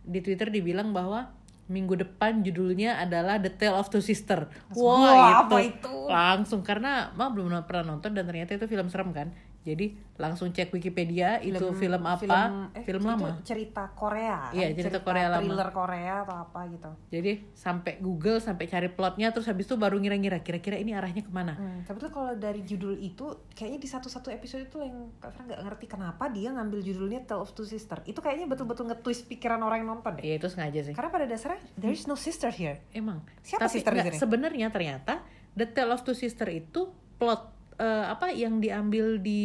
Di 0.00 0.18
Twitter 0.18 0.48
dibilang 0.48 0.90
bahwa 0.90 1.36
minggu 1.66 1.94
depan 1.94 2.40
judulnya 2.40 2.96
adalah 2.96 3.36
The 3.36 3.52
Tale 3.52 3.76
of 3.76 3.88
Two 3.88 4.00
Sister. 4.00 4.48
Wah, 4.72 5.44
apa 5.44 5.60
itu. 5.60 5.76
itu? 5.76 5.94
Langsung 6.08 6.64
karena 6.64 7.12
mah 7.12 7.28
belum 7.28 7.52
pernah 7.62 7.92
nonton 7.92 8.10
dan 8.10 8.24
ternyata 8.24 8.56
itu 8.56 8.64
film 8.64 8.88
serem 8.88 9.12
kan. 9.12 9.28
Jadi 9.60 9.86
langsung 10.14 10.48
cek 10.48 10.70
Wikipedia 10.70 11.38
itu 11.38 11.60
film, 11.74 12.00
apa? 12.00 12.16
Film, 12.16 13.02
eh, 13.04 13.06
lama. 13.06 13.28
itu 13.36 13.42
cerita 13.44 13.92
Korea 13.92 14.48
Iya, 14.50 14.70
kan? 14.70 14.80
cerita 14.80 15.00
Korea 15.00 15.26
lama. 15.28 15.38
thriller 15.38 15.70
Korea 15.70 16.14
atau 16.22 16.36
apa 16.40 16.60
gitu 16.66 16.90
Jadi 17.08 17.32
sampai 17.52 17.92
Google 17.98 18.38
sampai 18.38 18.64
cari 18.64 18.88
plotnya 18.88 19.28
terus 19.28 19.44
habis 19.44 19.64
itu 19.64 19.76
baru 19.76 19.94
ngira-ngira 19.94 20.40
kira-kira 20.40 20.74
ini 20.74 20.90
arahnya 20.90 21.20
ke 21.20 21.28
mana. 21.28 21.52
Hmm, 21.52 21.84
tapi 21.84 21.98
tuh 21.98 22.08
kalau 22.08 22.32
dari 22.32 22.62
judul 22.62 22.96
itu 22.96 23.24
kayaknya 23.50 23.78
di 23.78 23.88
satu-satu 23.88 24.30
episode 24.30 24.64
itu 24.64 24.78
yang 24.78 25.12
Kak 25.18 25.30
Fran 25.30 25.44
nggak 25.46 25.60
ngerti 25.62 25.86
kenapa 25.86 26.24
dia 26.28 26.48
ngambil 26.48 26.80
judulnya 26.80 27.20
Tale 27.22 27.42
of 27.42 27.52
Two 27.52 27.62
Sister. 27.62 28.00
Itu 28.02 28.18
kayaknya 28.18 28.48
betul-betul 28.48 28.88
nge-twist 28.88 29.26
pikiran 29.26 29.60
orang 29.60 29.82
yang 29.82 29.90
nonton 29.92 30.16
deh. 30.16 30.24
Iya 30.24 30.34
itu 30.38 30.48
sengaja 30.48 30.80
sih. 30.80 30.94
Karena 30.94 31.10
pada 31.10 31.26
dasarnya 31.26 31.60
there 31.74 31.92
is 31.92 32.06
no 32.06 32.14
sister 32.14 32.48
here. 32.48 32.80
Emang. 32.90 33.20
Siapa 33.40 33.66
Tapi 33.66 33.74
sister 33.74 33.92
di 33.92 34.00
nggak, 34.00 34.14
sini? 34.14 34.18
sebenarnya 34.18 34.66
ternyata 34.68 35.20
The 35.52 35.66
Tale 35.68 35.92
of 35.92 36.02
Two 36.02 36.14
Sister 36.14 36.48
itu 36.48 36.88
plot 37.18 37.57
eh, 37.78 38.04
apa 38.10 38.34
yang 38.34 38.58
diambil 38.58 39.22
di 39.22 39.42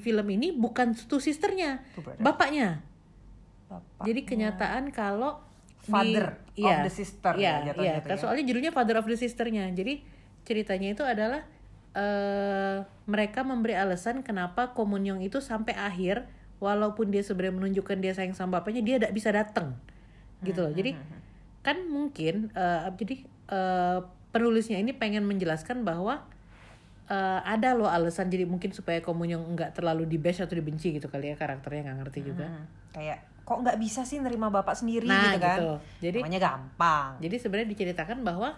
film 0.00 0.26
ini 0.32 0.50
bukan 0.50 0.96
Two 0.96 1.20
Sisternya, 1.20 1.84
bapaknya. 2.18 2.80
Bapak. 3.68 4.04
Jadi 4.08 4.20
kenyataan 4.24 4.92
kalau 4.92 5.40
di- 5.84 5.92
Father 5.92 6.26
of 6.32 6.56
iya, 6.56 6.76
the 6.80 6.92
sister 6.92 7.32
Iya, 7.36 7.54
ya 7.68 7.72
iya. 7.76 7.94
ya. 8.00 8.16
soalnya 8.16 8.44
judulnya 8.48 8.72
Father 8.72 8.96
of 8.96 9.04
the 9.04 9.16
Sisternya. 9.18 9.68
Jadi 9.72 10.00
ceritanya 10.44 10.88
itu 10.96 11.04
adalah 11.04 11.44
eh 11.94 12.82
mereka 13.06 13.46
memberi 13.46 13.78
alasan 13.78 14.26
kenapa 14.26 14.74
Komunyong 14.74 15.22
itu 15.22 15.38
sampai 15.38 15.78
akhir 15.78 16.26
walaupun 16.58 17.12
dia 17.12 17.22
sebenarnya 17.22 17.54
menunjukkan 17.60 17.96
dia 18.00 18.12
sayang 18.16 18.34
sama 18.34 18.58
bapaknya 18.60 18.82
dia 18.82 18.96
tidak 18.98 19.12
bisa 19.12 19.28
datang. 19.30 19.76
Gitu 20.40 20.58
loh. 20.60 20.72
Jadi 20.72 20.96
kan 21.64 21.84
mungkin 21.88 22.48
eh, 22.52 22.80
jadi 22.96 23.14
eh, 23.52 23.98
penulisnya 24.32 24.80
ini 24.80 24.92
pengen 24.96 25.24
menjelaskan 25.28 25.84
bahwa 25.86 26.26
eh, 27.06 27.40
ada 27.44 27.76
loh 27.76 27.86
alasan 27.86 28.28
jadi 28.28 28.44
mungkin 28.44 28.72
supaya 28.72 29.00
Komunyong 29.00 29.52
nggak 29.52 29.76
terlalu 29.76 30.04
di 30.04 30.16
bash 30.16 30.40
atau 30.40 30.54
dibenci 30.54 30.96
gitu 30.96 31.06
kali 31.06 31.32
ya 31.32 31.36
karakternya 31.36 31.90
nggak 31.90 31.98
ngerti 32.04 32.20
juga. 32.24 32.46
Hmm, 32.48 32.64
kayak 32.92 33.18
kok 33.44 33.60
nggak 33.60 33.76
bisa 33.76 34.08
sih 34.08 34.16
nerima 34.18 34.48
bapak 34.48 34.72
sendiri 34.72 35.04
Nah, 35.04 35.36
gitu 35.36 35.44
kan? 35.44 35.58
gitu. 35.60 35.70
Jadi 36.00 36.18
Namanya 36.24 36.40
gampang. 36.40 37.08
jadi 37.20 37.36
sebenarnya 37.36 37.68
diceritakan 37.70 38.18
bahwa 38.24 38.56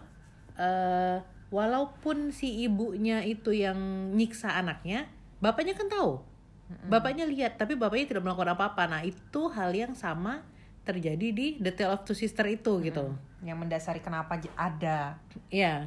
eh 0.57 1.19
walaupun 1.47 2.35
si 2.35 2.63
ibunya 2.63 3.23
itu 3.23 3.55
yang 3.55 3.79
nyiksa 4.15 4.55
anaknya, 4.55 5.07
bapaknya 5.39 5.75
kan 5.79 5.87
tahu. 5.87 6.19
Bapaknya 6.91 7.23
lihat, 7.23 7.63
tapi 7.63 7.79
bapaknya 7.79 8.11
tidak 8.11 8.27
melakukan 8.27 8.59
apa-apa. 8.59 8.91
Nah, 8.91 9.03
itu 9.07 9.47
hal 9.55 9.71
yang 9.71 9.95
sama 9.95 10.43
terjadi 10.83 11.31
di 11.31 11.47
The 11.63 11.71
Tale 11.71 11.95
of 11.95 12.03
Two 12.03 12.19
Sister 12.19 12.43
itu 12.51 12.83
gitu. 12.83 13.15
Yang 13.43 13.59
mendasari 13.63 14.03
kenapa 14.03 14.35
ada 14.59 15.15
Iya, 15.47 15.87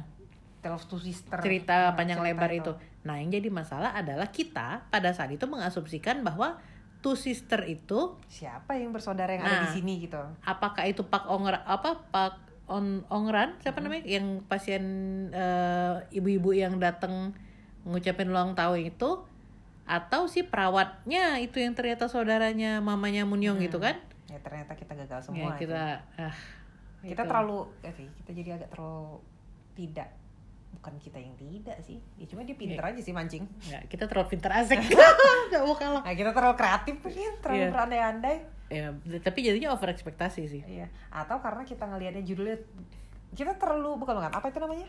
Tale 0.60 0.74
of 0.74 0.84
Two 0.84 0.96
Sister. 0.96 1.36
cerita 1.36 1.88
Nah, 1.88 1.94
panjang 1.94 2.18
cerita 2.18 2.36
lebar 2.36 2.50
itu. 2.52 2.72
Nah, 3.02 3.16
yang 3.16 3.28
jadi 3.28 3.48
masalah 3.48 3.92
adalah 3.92 4.28
kita 4.28 4.84
pada 4.86 5.10
saat 5.10 5.28
itu 5.28 5.44
mengasumsikan 5.44 6.20
bahwa 6.20 6.60
Two 6.98 7.14
Sister 7.14 7.64
itu 7.64 8.20
Siapa 8.26 8.74
yang 8.74 8.90
bersaudara 8.90 9.32
yang 9.32 9.40
ada 9.42 9.56
di 9.58 9.66
Nah. 9.66 9.72
sini 9.72 9.94
gitu? 10.00 10.20
apakah 10.42 10.84
itu 10.84 11.00
Pak 11.02 11.24
Ongran 11.26 11.64
apa 11.64 11.96
Pak 12.06 12.34
On 12.68 13.02
Ongran 13.08 13.56
siapa 13.58 13.80
namanya 13.80 14.04
yang 14.04 14.44
pasien 14.44 14.84
eh, 15.28 15.94
ibu-ibu 16.12 16.52
yang 16.52 16.76
datang 16.76 17.32
ngucapin 17.82 18.28
ulang 18.28 18.52
tahun 18.52 18.86
itu 18.86 19.24
atau 19.82 20.20
si 20.26 20.44
perawatnya 20.44 21.40
itu 21.40 21.56
yang 21.56 21.72
ternyata 21.72 22.06
saudaranya 22.06 22.78
mamanya 22.78 23.24
Munyong 23.24 23.58
gitu 23.60 23.80
kan 23.80 23.96
Ya 24.26 24.38
ternyata 24.38 24.76
kita 24.76 24.94
gagal 24.94 25.18
ya 25.18 25.24
semua. 25.24 25.50
itu. 25.50 25.66
kita 25.66 26.04
ah 26.14 26.36
kita 27.02 27.16
itu. 27.16 27.26
terlalu 27.26 27.58
eh, 27.80 27.92
sih, 27.92 28.06
kita 28.14 28.30
jadi 28.30 28.50
agak 28.54 28.70
terlalu 28.70 29.18
tidak 29.74 30.08
bukan 30.80 30.96
kita 30.96 31.16
yang 31.16 31.36
tidak 31.36 31.76
sih. 31.80 32.00
Ya 32.16 32.24
cuma 32.24 32.40
dia 32.40 32.56
pinter 32.56 32.80
Iya. 32.80 32.90
aja 32.90 33.00
sih 33.00 33.12
mancing. 33.12 33.44
Nggak 33.44 33.82
kita 33.86 34.04
terlalu 34.04 34.28
pintar 34.30 34.50
asik. 34.56 34.80
Nggak 35.52 35.62
mau 35.62 35.76
kalah. 35.76 36.00
Nah 36.00 36.14
kita 36.14 36.32
terlalu 36.32 36.56
kreatif 36.56 36.96
ya 37.06 37.30
terlalu 37.38 37.60
Iya. 37.60 37.68
berandai-andai. 37.68 38.36
Ya 38.68 38.86
tapi 39.20 39.38
jadinya 39.40 39.70
over 39.70 39.88
ekspektasi 39.88 40.42
sih. 40.46 40.62
Iya. 40.64 40.88
Atau 41.10 41.36
karena 41.38 41.62
kita 41.62 41.84
ngelihatnya 41.84 42.24
judulnya 42.24 42.56
kita 43.30 43.54
terlalu 43.54 43.94
bukan 43.94 44.16
bukan. 44.16 44.32
Apa 44.32 44.48
itu 44.48 44.58
namanya? 44.58 44.88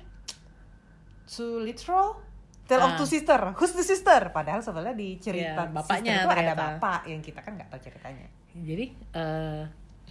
Too 1.25 1.59
literal? 1.59 2.23
Tale 2.61 2.81
of 2.81 2.91
Ah. 2.93 2.97
Two 2.97 3.03
Sister, 3.05 3.41
Who's 3.51 3.73
the 3.73 3.83
Sister? 3.83 4.31
Padahal 4.31 4.63
sebenarnya 4.63 4.95
di 4.95 5.19
cerita 5.19 5.67
Iya, 5.67 5.73
bapaknya 5.73 6.11
itu 6.23 6.29
ada 6.31 6.53
bapak 6.55 7.01
yang 7.03 7.19
kita 7.19 7.39
kan 7.41 7.59
nggak 7.59 7.67
tahu 7.67 7.81
ceritanya. 7.83 8.27
jadi 8.53 8.85
eh 9.11 9.63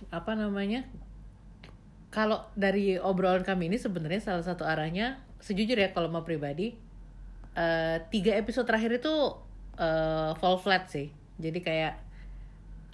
apa 0.09 0.33
namanya? 0.35 0.85
Kalau 2.11 2.49
dari 2.53 2.97
obrolan 2.97 3.41
kami 3.41 3.69
ini 3.69 3.77
sebenarnya 3.77 4.21
salah 4.21 4.43
satu 4.43 4.67
arahnya 4.67 5.21
sejujurnya 5.41 5.97
kalau 5.97 6.13
mau 6.13 6.23
pribadi 6.23 6.77
eh 7.57 7.99
tiga 8.15 8.39
episode 8.39 8.69
terakhir 8.69 9.03
itu 9.03 9.15
eh 9.81 10.31
fall 10.39 10.61
flat 10.61 10.87
sih. 10.87 11.11
Jadi 11.41 11.59
kayak 11.65 11.95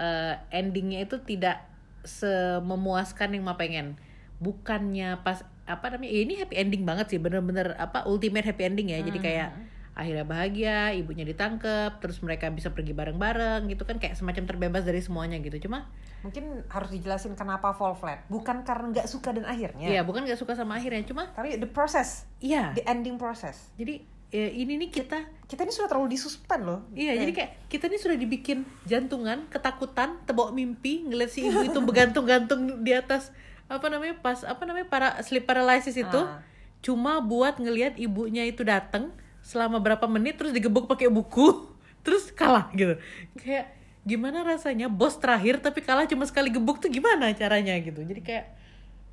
eh 0.01 0.35
endingnya 0.55 1.05
itu 1.05 1.21
tidak 1.23 1.67
sememuaskan 2.07 3.37
yang 3.37 3.45
mau 3.45 3.59
pengen. 3.59 3.99
Bukannya 4.39 5.21
pas 5.27 5.43
apa 5.67 5.91
namanya 5.91 6.15
ya 6.15 6.21
ini 6.23 6.35
happy 6.39 6.55
ending 6.57 6.83
banget 6.87 7.13
sih. 7.13 7.19
Bener-bener 7.19 7.75
apa 7.77 8.07
ultimate 8.07 8.47
happy 8.47 8.63
ending 8.65 8.95
ya. 8.95 9.03
Jadi 9.03 9.19
kayak 9.19 9.51
akhirnya 9.97 10.29
bahagia 10.29 10.93
ibunya 10.93 11.25
ditangkep 11.25 12.05
terus 12.05 12.21
mereka 12.21 12.53
bisa 12.53 12.69
pergi 12.69 12.93
bareng-bareng 12.93 13.65
gitu 13.73 13.89
kan 13.89 13.97
kayak 13.97 14.13
semacam 14.13 14.45
terbebas 14.45 14.85
dari 14.85 15.01
semuanya 15.01 15.41
gitu 15.41 15.67
cuma 15.67 15.89
Mungkin 16.21 16.67
harus 16.69 16.91
dijelasin 16.91 17.39
kenapa 17.39 17.71
fall 17.71 17.95
flat. 17.95 18.27
Bukan 18.27 18.67
karena 18.67 18.91
nggak 18.91 19.07
suka 19.07 19.31
dan 19.31 19.47
akhirnya. 19.47 19.87
ya 19.87 20.03
bukan 20.03 20.27
gak 20.27 20.35
suka 20.37 20.59
sama 20.59 20.75
akhirnya 20.75 21.07
cuma 21.07 21.31
Tapi 21.33 21.55
the 21.57 21.71
process, 21.71 22.27
iya 22.43 22.75
the 22.75 22.83
ending 22.85 23.15
process. 23.17 23.71
jadi 23.79 24.03
ya, 24.29 24.49
ini 24.51 24.75
nih 24.77 24.91
kita 24.91 25.23
Kita 25.47 25.63
ini 25.63 25.71
sudah 25.71 25.87
terlalu 25.87 26.19
disuspend 26.19 26.67
loh. 26.67 26.81
Iya, 26.91 27.23
jadi 27.23 27.31
kayak 27.31 27.51
kita 27.71 27.87
nih 27.87 28.01
sudah 28.03 28.17
dibikin 28.19 28.67
jantungan, 28.83 29.47
ketakutan, 29.47 30.19
tebok 30.27 30.51
mimpi, 30.51 31.07
ngeliat 31.07 31.31
si 31.31 31.47
ibu 31.47 31.63
itu 31.63 31.79
bergantung-gantung 31.87 32.83
di 32.83 32.91
atas 32.91 33.31
apa 33.71 33.87
namanya 33.87 34.19
pas 34.19 34.43
apa 34.43 34.67
namanya 34.67 34.91
para 34.91 35.09
sleep 35.23 35.47
paralysis 35.47 35.95
itu, 35.95 36.19
Ah. 36.19 36.43
cuma 36.83 37.23
buat 37.23 37.63
ngelihat 37.63 37.95
ibunya 38.03 38.43
itu 38.43 38.67
datang 38.67 39.15
selama 39.47 39.79
berapa 39.79 40.03
menit 40.11 40.35
terus 40.35 40.51
digebuk 40.51 40.91
pakai 40.91 41.07
buku, 41.07 41.71
terus 42.05 42.35
kalah 42.35 42.67
gitu. 42.75 42.99
Kayak 43.39 43.71
gimana 44.03 44.43
rasanya 44.43 44.91
bos 44.91 45.15
terakhir 45.19 45.63
tapi 45.63 45.83
kalah 45.83 46.07
cuma 46.11 46.27
sekali 46.27 46.51
gebuk 46.51 46.83
tuh 46.83 46.91
gimana 46.91 47.31
caranya 47.31 47.79
gitu. 47.79 48.03
Jadi 48.03 48.23
kayak 48.23 48.47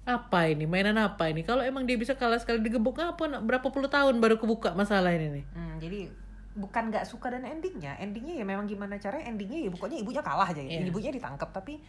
apa 0.04 0.52
ini 0.52 0.68
mainan 0.68 1.00
apa 1.00 1.32
ini 1.32 1.48
kalau 1.48 1.64
emang 1.64 1.88
dia 1.88 1.96
bisa 1.96 2.12
kalah 2.12 2.36
sekali 2.36 2.60
digebuk 2.60 3.00
apa 3.00 3.40
berapa 3.40 3.64
puluh 3.72 3.88
tahun 3.88 4.20
baru 4.20 4.36
kebuka 4.36 4.76
masalah 4.76 5.16
ini 5.16 5.40
nih 5.40 5.46
Hmm, 5.56 5.80
jadi 5.80 6.12
bukan 6.60 6.92
nggak 6.92 7.08
suka 7.08 7.32
dan 7.32 7.48
endingnya, 7.48 7.96
endingnya 7.98 8.36
ya 8.36 8.44
memang 8.44 8.68
gimana 8.68 9.00
caranya 9.00 9.32
endingnya 9.32 9.64
ya 9.64 9.70
pokoknya 9.72 9.98
ibunya 10.04 10.20
kalah 10.20 10.52
aja, 10.52 10.60
Iya. 10.60 10.86
ibunya 10.86 11.08
ditangkap 11.10 11.56
tapi 11.56 11.80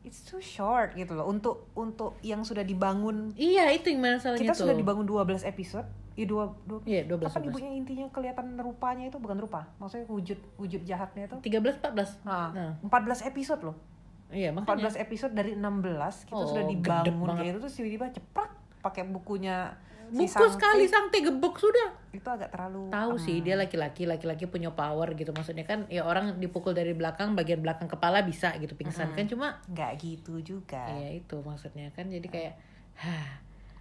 it's 0.00 0.22
too 0.22 0.38
short 0.38 0.94
gitu 0.94 1.12
loh. 1.12 1.26
Untuk 1.26 1.70
untuk 1.72 2.16
yang 2.20 2.42
sudah 2.42 2.62
dibangun. 2.62 3.34
Iya 3.34 3.70
itu 3.70 3.90
yang 3.90 4.02
masalahnya 4.02 4.40
kita 4.40 4.54
tuh. 4.54 4.66
sudah 4.66 4.74
dibangun 4.74 5.04
12 5.04 5.42
episode. 5.44 5.86
Ya 6.14 6.26
dua, 6.26 6.50
dua 6.66 6.82
Iya, 6.82 7.06
12 7.06 7.30
kapan 7.30 7.42
12. 7.46 7.50
ibunya 7.54 7.70
intinya 7.72 8.06
kelihatan 8.10 8.58
rupanya 8.58 9.06
itu? 9.06 9.16
Bukan 9.16 9.38
rupa. 9.38 9.70
Maksudnya 9.78 10.10
wujud 10.10 10.38
wujud 10.58 10.82
jahatnya 10.82 11.30
itu? 11.30 11.36
13 11.40 11.78
14. 11.78 12.26
nah, 12.26 12.50
Nah. 12.50 12.72
14 12.82 13.22
episode 13.24 13.62
loh. 13.62 13.76
Iya, 14.28 14.50
makanya. 14.50 14.90
14 14.90 14.98
episode 14.98 15.32
dari 15.32 15.54
16 15.54 16.26
kita 16.26 16.34
Oh, 16.34 16.44
sudah 16.44 16.66
dibangun 16.66 17.28
kayak 17.32 17.54
itu 17.54 17.58
terus 17.62 17.74
tiba-tiba 17.74 18.06
ceplak 18.10 18.50
pakai 18.78 19.06
bukunya 19.06 19.78
Buku 20.10 20.26
Sangte. 20.26 20.54
sekali 20.54 20.84
sangte 20.84 21.18
gebuk 21.20 21.56
sudah. 21.56 21.94
itu 22.08 22.24
agak 22.24 22.48
terlalu 22.48 22.88
Tahu 22.88 23.12
em, 23.14 23.20
sih 23.20 23.36
dia 23.38 23.54
laki-laki, 23.54 24.02
laki-laki 24.02 24.44
punya 24.44 24.70
power 24.70 25.12
gitu. 25.12 25.30
Maksudnya 25.30 25.62
kan 25.62 25.84
ya 25.86 26.02
orang 26.02 26.36
dipukul 26.36 26.72
dari 26.72 26.92
belakang, 26.92 27.32
bagian 27.32 27.58
belakang 27.58 27.86
kepala 27.86 28.20
bisa 28.20 28.56
gitu 28.56 28.72
pingsan 28.72 29.12
kan 29.12 29.24
cuma 29.24 29.60
nggak 29.66 29.92
gitu 29.98 30.40
juga 30.40 30.88
ya 30.90 31.12
itu 31.12 31.36
maksudnya 31.38 31.92
kan 31.92 32.08
jadi 32.08 32.24
kayak 32.24 32.54
hah 32.96 33.28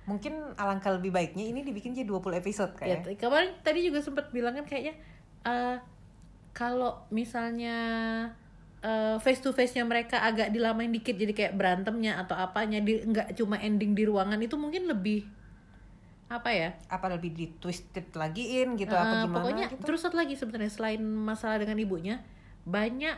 Mungkin 0.03 0.55
alangkah 0.55 0.91
lebih 0.93 1.11
baiknya 1.11 1.43
ini 1.45 1.61
dibikin 1.61 1.91
jadi 1.91 2.07
20 2.07 2.39
episode 2.39 2.71
Ya, 2.79 2.95
kayak. 2.95 2.99
t- 3.05 3.19
kemarin 3.19 3.51
tadi 3.59 3.83
juga 3.83 3.99
sempat 3.99 4.31
bilang 4.31 4.55
kan 4.55 4.63
kayaknya 4.63 4.95
eh, 5.43 5.75
kalau 6.51 7.03
misalnya 7.09 7.75
face 9.19 9.41
to 9.41 9.51
face 9.51 9.73
nya 9.73 9.83
mereka 9.83 10.21
agak 10.21 10.47
dilamain 10.47 10.87
dikit 10.87 11.11
jadi 11.11 11.33
kayak 11.33 11.53
berantemnya 11.53 12.15
atau 12.17 12.33
apanya 12.33 12.79
di 12.79 13.03
nggak 13.03 13.35
cuma 13.35 13.59
ending 13.59 13.91
di 13.91 14.07
ruangan 14.07 14.39
itu 14.39 14.55
mungkin 14.55 14.87
lebih 14.87 15.27
apa 16.27 16.49
ya 16.51 16.69
Apa 16.91 17.07
lebih 17.07 17.31
di 17.31 17.47
twisted 17.55 18.11
lagiin 18.11 18.75
gitu 18.75 18.91
Eh, 18.91 18.99
apa 18.99 19.23
gimana 19.23 19.35
pokoknya 19.39 19.65
gitu. 19.71 19.83
terus 19.83 20.03
satu 20.03 20.19
lagi 20.19 20.35
sebenarnya 20.35 20.67
selain 20.67 20.99
masalah 20.99 21.55
dengan 21.55 21.79
ibunya 21.79 22.19
banyak 22.67 23.15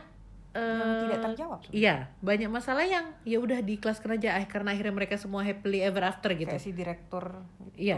Yang 0.50 0.82
eh, 0.82 1.02
tidak 1.06 1.18
terjawab. 1.30 1.58
Iya, 1.70 1.94
banyak 2.26 2.50
masalah 2.50 2.82
yang 2.82 3.06
ya 3.22 3.38
udah 3.38 3.62
diikhlaskan 3.62 4.18
aja 4.18 4.34
ah, 4.34 4.42
karena 4.50 4.74
akhirnya 4.74 4.90
mereka 4.90 5.14
semua 5.14 5.46
happily 5.46 5.78
ever 5.78 6.02
after 6.02 6.34
gitu. 6.34 6.50
Kayak 6.50 6.62
si 6.62 6.74
direktur 6.74 7.38
gitu. 7.70 7.78
Iya. 7.78 7.96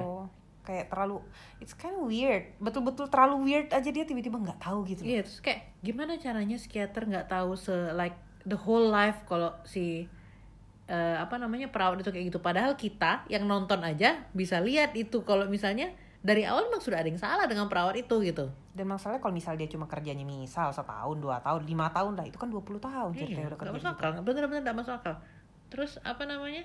Kayak 0.60 0.92
terlalu 0.92 1.24
it's 1.64 1.72
kind 1.72 1.96
of 1.96 2.04
weird. 2.04 2.52
Betul-betul 2.60 3.08
terlalu 3.08 3.36
weird 3.48 3.68
aja 3.72 3.88
dia 3.88 4.04
tiba-tiba 4.04 4.36
nggak 4.36 4.60
tahu 4.60 4.84
gitu. 4.84 5.00
Iya, 5.00 5.24
terus 5.24 5.40
kayak 5.40 5.60
gimana 5.80 6.20
caranya 6.20 6.60
psikiater 6.60 7.08
nggak 7.08 7.32
tahu 7.32 7.56
se 7.56 7.72
like 7.96 8.20
the 8.44 8.56
whole 8.60 8.84
life 8.84 9.24
kalau 9.24 9.56
si 9.64 10.12
eh, 10.92 11.16
apa 11.16 11.40
namanya 11.40 11.72
perawat 11.72 12.04
itu 12.04 12.12
kayak 12.12 12.26
gitu. 12.28 12.38
Padahal 12.38 12.76
kita 12.76 13.24
yang 13.32 13.48
nonton 13.48 13.80
aja 13.80 14.28
bisa 14.36 14.60
lihat 14.60 14.92
itu 14.92 15.24
kalau 15.24 15.48
misalnya 15.48 15.88
dari 16.22 16.44
awal 16.46 16.68
memang 16.70 16.78
sudah 16.78 17.02
ada 17.02 17.08
yang 17.10 17.18
salah 17.18 17.48
dengan 17.48 17.66
perawat 17.66 17.96
itu 17.98 18.20
gitu. 18.22 18.52
Dan 18.76 18.86
masalahnya 18.86 19.18
kalau 19.18 19.34
misal 19.34 19.56
dia 19.56 19.66
cuma 19.66 19.88
kerjanya 19.88 20.22
misal 20.22 20.70
setahun, 20.70 21.16
dua 21.18 21.40
tahun, 21.40 21.64
lima 21.66 21.88
tahun 21.90 22.14
lah 22.14 22.28
itu 22.28 22.36
kan 22.38 22.46
20 22.46 22.78
tahun 22.78 23.10
ceritanya 23.16 23.42
Iya, 23.42 23.50
udah 23.50 23.58
kerja 23.58 23.72
masuk 23.74 23.88
gitu. 23.90 23.98
akal, 23.98 24.10
bener-bener 24.22 24.60
nggak 24.62 24.76
masuk 24.78 24.94
akal. 24.94 25.14
Terus 25.72 25.96
apa 26.04 26.22
namanya? 26.28 26.62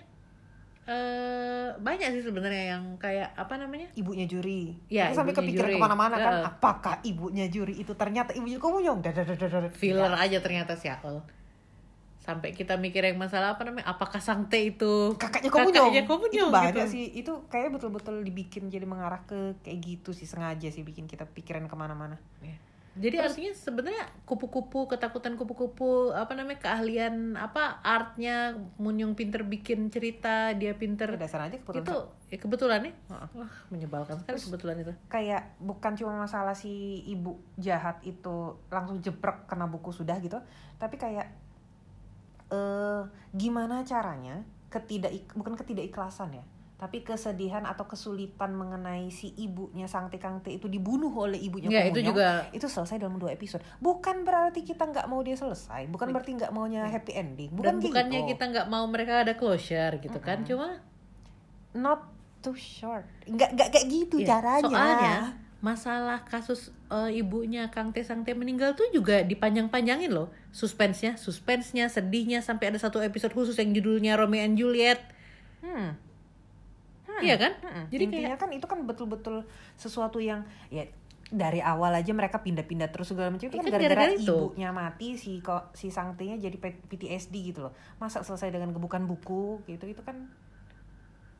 eh 0.87 1.67
banyak 1.83 2.15
sih 2.15 2.23
sebenarnya 2.23 2.79
yang 2.79 2.83
kayak 2.95 3.35
apa 3.35 3.59
namanya? 3.59 3.91
Ibunya 3.91 4.23
juri. 4.23 4.71
Iya, 4.87 5.11
Itu 5.11 5.19
sampai 5.19 5.35
kepikiran 5.35 5.75
ke 5.75 5.79
mana-mana 5.83 6.15
kan. 6.15 6.33
Heeh. 6.39 6.45
Apakah 6.47 6.95
ibunya 7.03 7.51
juri 7.51 7.75
itu 7.75 7.91
ternyata 7.91 8.31
ibunya 8.31 8.55
Komunyong? 8.55 9.03
Dadadadadadad. 9.03 9.75
filler 9.75 10.15
aja 10.15 10.39
ternyata 10.39 10.79
si 10.79 10.87
Aul 10.87 11.19
sampai 12.27 12.51
kita 12.51 12.75
mikir 12.75 13.07
yang 13.07 13.15
masalah 13.15 13.55
apa 13.55 13.63
namanya 13.63 13.87
apakah 13.87 14.19
Sangte 14.19 14.59
itu 14.59 15.15
kakaknya 15.15 15.47
Komunyong. 15.47 15.95
kakaknya 15.95 16.01
itu 16.03 16.11
Komunyong 16.11 16.51
banyak 16.51 16.75
gitu. 16.75 16.91
sih. 16.91 17.05
Itu 17.15 17.47
kayak 17.47 17.79
betul-betul 17.79 18.19
dibikin 18.27 18.67
jadi 18.67 18.83
mengarah 18.83 19.23
ke 19.23 19.55
kayak 19.63 19.79
gitu 19.79 20.11
sih 20.11 20.27
sengaja 20.27 20.67
sih 20.67 20.83
bikin 20.83 21.07
kita 21.07 21.23
pikiran 21.23 21.71
ke 21.71 21.75
mana-mana. 21.79 22.19
jadi 22.97 23.29
artinya 23.29 23.53
sebenarnya 23.53 24.09
kupu-kupu 24.25 24.89
ketakutan 24.89 25.37
kupu-kupu 25.37 26.17
apa 26.17 26.33
namanya 26.33 26.65
keahlian 26.65 27.37
apa 27.37 27.77
artnya 27.85 28.57
Munyong 28.81 29.13
pinter 29.13 29.45
bikin 29.45 29.93
cerita 29.93 30.57
dia 30.57 30.73
pinter 30.73 31.13
Dasar 31.13 31.45
aja 31.45 31.61
kebetulan 31.61 31.85
itu 31.85 31.97
ya 32.33 32.37
kebetulan 32.41 32.79
nih 32.89 32.93
wah 33.13 33.53
menyebalkan 33.69 34.17
sekali 34.17 34.41
kebetulan 34.41 34.77
itu 34.81 34.93
kayak 35.13 35.61
bukan 35.61 35.93
cuma 35.93 36.25
masalah 36.25 36.57
si 36.57 37.05
ibu 37.05 37.37
jahat 37.61 38.01
itu 38.01 38.57
langsung 38.73 38.97
jebrek 38.99 39.45
kena 39.45 39.69
buku 39.69 39.93
sudah 39.93 40.17
gitu 40.17 40.41
tapi 40.81 40.97
kayak 40.97 41.46
eh 42.47 43.01
gimana 43.35 43.83
caranya 43.83 44.43
ketidak 44.71 45.11
bukan 45.35 45.55
ketidakikhlasan 45.55 46.39
ya 46.39 46.45
tapi 46.77 47.01
kesedihan 47.01 47.65
atau 47.65 47.89
kesulitan 47.89 48.53
mengenai 48.53 49.09
si 49.09 49.33
ibunya 49.33 49.89
Sangte 49.89 50.21
Kangte 50.21 50.53
itu 50.53 50.69
dibunuh 50.69 51.09
oleh 51.09 51.41
ibunya 51.41 51.73
ya 51.73 51.89
itu 51.89 52.05
juga 52.05 52.45
itu 52.53 52.69
selesai 52.69 53.01
dalam 53.01 53.17
dua 53.17 53.33
episode. 53.33 53.65
Bukan 53.81 54.21
berarti 54.21 54.61
kita 54.61 54.85
nggak 54.85 55.09
mau 55.09 55.25
dia 55.25 55.33
selesai 55.33 55.89
bukan 55.89 56.13
berarti 56.13 56.37
nggak 56.37 56.53
maunya 56.53 56.85
happy 56.85 57.17
ending 57.17 57.49
dan 57.57 57.57
bukan 57.57 57.75
bukannya 57.81 58.19
gitu. 58.21 58.29
kita 58.37 58.43
nggak 58.53 58.67
mau 58.69 58.85
mereka 58.85 59.25
ada 59.25 59.33
closure 59.33 59.97
gitu 59.97 60.21
kan 60.21 60.45
cuma 60.45 60.77
not 61.73 62.05
too 62.45 62.53
short. 62.53 63.09
Nggak 63.25 63.57
nggak 63.57 63.69
kayak 63.73 63.87
gitu 63.89 64.15
Iya, 64.21 64.37
caranya. 64.37 64.69
Soalnya 64.69 65.17
masalah 65.57 66.21
kasus 66.21 66.69
eh, 66.93 67.17
ibunya 67.17 67.73
Kang 67.73 67.89
Teh 67.89 68.05
Sang 68.05 68.21
Teh 68.21 68.37
meninggal 68.37 68.77
tuh 68.77 68.85
juga 68.93 69.25
dipanjang-panjangin 69.25 70.13
loh 70.13 70.29
suspensnya, 70.53 71.17
suspensnya, 71.17 71.89
sedihnya 71.89 72.45
sampai 72.45 72.69
ada 72.69 72.79
satu 72.81 73.01
episode 73.01 73.33
khusus 73.33 73.57
yang 73.57 73.73
judulnya 73.73 74.13
Romeo 74.17 74.45
and 74.45 74.57
Juliet. 74.57 75.01
hmm. 75.65 76.07
Iya 77.17 77.33
kan? 77.41 77.57
Mm-mm. 77.65 77.85
Jadi 77.89 78.03
intinya 78.13 78.37
kan 78.37 78.49
itu 78.53 78.69
kan 78.69 78.77
betul-betul 78.85 79.41
sesuatu 79.73 80.21
yang 80.21 80.45
ya 80.69 80.85
dari 81.27 81.59
awal 81.59 81.91
aja 81.91 82.15
mereka 82.15 82.39
pindah-pindah 82.39 82.87
terus 82.87 83.11
segala 83.11 83.33
macam 83.35 83.51
itu 83.51 83.57
kan 83.59 83.67
kan 83.67 83.73
gara-gara 83.75 84.15
ibunya 84.15 84.69
mati 84.71 85.19
si 85.19 85.43
kok 85.43 85.75
si 85.75 85.91
sangtenya 85.91 86.39
jadi 86.39 86.55
PTSD 86.61 87.51
gitu 87.51 87.67
loh 87.67 87.75
masa 87.99 88.23
selesai 88.23 88.47
dengan 88.47 88.71
gebukan 88.71 89.03
buku 89.03 89.59
gitu 89.67 89.91
itu 89.91 89.99
kan 90.07 90.31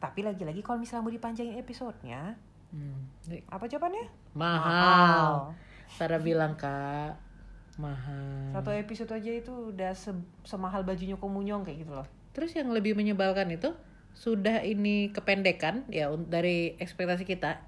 tapi 0.04 0.28
lagi-lagi 0.28 0.60
kalau 0.60 0.84
misalnya 0.84 1.08
mau 1.08 1.14
dipanjangin 1.14 1.56
episodenya 1.56 2.36
Hmm. 2.68 3.08
apa 3.48 3.64
jawabannya 3.64 4.06
Mahal. 4.34 5.56
Sarah 5.90 6.20
bilang 6.20 6.54
kak 6.54 7.16
mahal. 7.76 8.52
satu 8.52 8.72
episode 8.72 9.12
aja 9.12 9.32
itu 9.32 9.54
udah 9.70 9.94
se- 9.94 10.12
semahal 10.42 10.82
bajunya 10.82 11.14
komunyong 11.14 11.62
kayak 11.62 11.86
gitu 11.86 11.94
loh 11.94 12.08
Terus 12.34 12.54
yang 12.54 12.70
lebih 12.70 12.94
menyebalkan 12.94 13.50
itu 13.50 13.74
sudah 14.14 14.62
ini 14.62 15.10
kependekan 15.10 15.86
ya 15.88 16.10
dari 16.12 16.74
ekspektasi 16.76 17.22
kita. 17.24 17.62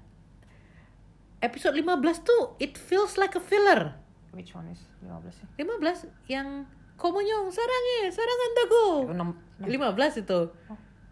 Episode 1.40 1.74
15 1.74 1.90
tuh 2.20 2.54
it 2.58 2.76
feels 2.76 3.16
like 3.16 3.32
a 3.32 3.40
filler. 3.40 3.96
which 4.30 4.52
one 4.52 4.68
is 4.68 4.78
15 5.00 5.26
sih 5.32 5.46
15 5.58 6.06
yang 6.28 6.66
Komunyong 6.94 7.48
sarangnya, 7.48 8.12
sarangan 8.12 8.50
dago. 8.54 8.86
Eh, 9.00 9.14
enam- 9.16 9.38
15 9.58 10.20
itu. 10.20 10.52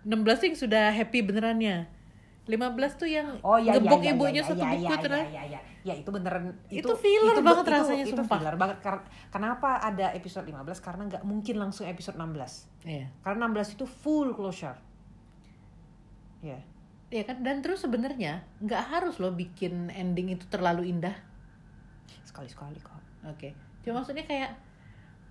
16 0.05 0.45
yang 0.45 0.53
sudah 0.55 0.93
happy 0.93 1.25
benerannya. 1.25 1.89
15 2.49 2.97
tuh 2.97 3.09
yang 3.13 3.29
Oh 3.45 3.61
iya, 3.61 3.77
gebok 3.77 4.01
iya, 4.01 4.09
iya, 4.09 4.17
ibunya 4.17 4.41
iya, 4.41 4.49
satu 4.49 4.65
iya, 4.65 4.73
buku 4.73 4.89
iya, 4.89 4.97
terus. 5.05 5.21
iya, 5.21 5.29
iya, 5.29 5.43
iya. 5.53 5.61
Ya 5.85 5.95
itu 6.01 6.09
beneran 6.09 6.45
Itu 6.73 6.93
filler 6.97 7.37
banget 7.45 7.65
itu, 7.69 7.75
rasanya, 7.77 8.05
itu 8.09 8.17
sumpah. 8.17 8.41
filler 8.41 8.57
banget 8.57 8.77
karena 8.81 9.03
kenapa 9.29 9.69
ada 9.85 10.07
episode 10.17 10.49
15 10.49 10.81
karena 10.81 11.03
nggak 11.13 11.23
mungkin 11.29 11.55
langsung 11.61 11.85
episode 11.85 12.17
16. 12.17 12.89
Iya. 12.89 13.07
Karena 13.21 13.45
16 13.53 13.77
itu 13.77 13.85
full 13.85 14.33
closure. 14.33 14.81
Ya. 16.41 16.59
Iya 17.09 17.23
kan 17.25 17.41
dan 17.41 17.61
terus 17.65 17.85
sebenarnya 17.85 18.45
nggak 18.61 18.83
harus 18.93 19.17
loh 19.21 19.33
bikin 19.33 19.93
ending 19.93 20.33
itu 20.33 20.49
terlalu 20.49 20.89
indah. 20.89 21.17
Sekali-sekali 22.25 22.81
kok. 22.81 23.01
Oke. 23.29 23.53
Cuma 23.85 24.01
maksudnya 24.01 24.25
kayak 24.25 24.57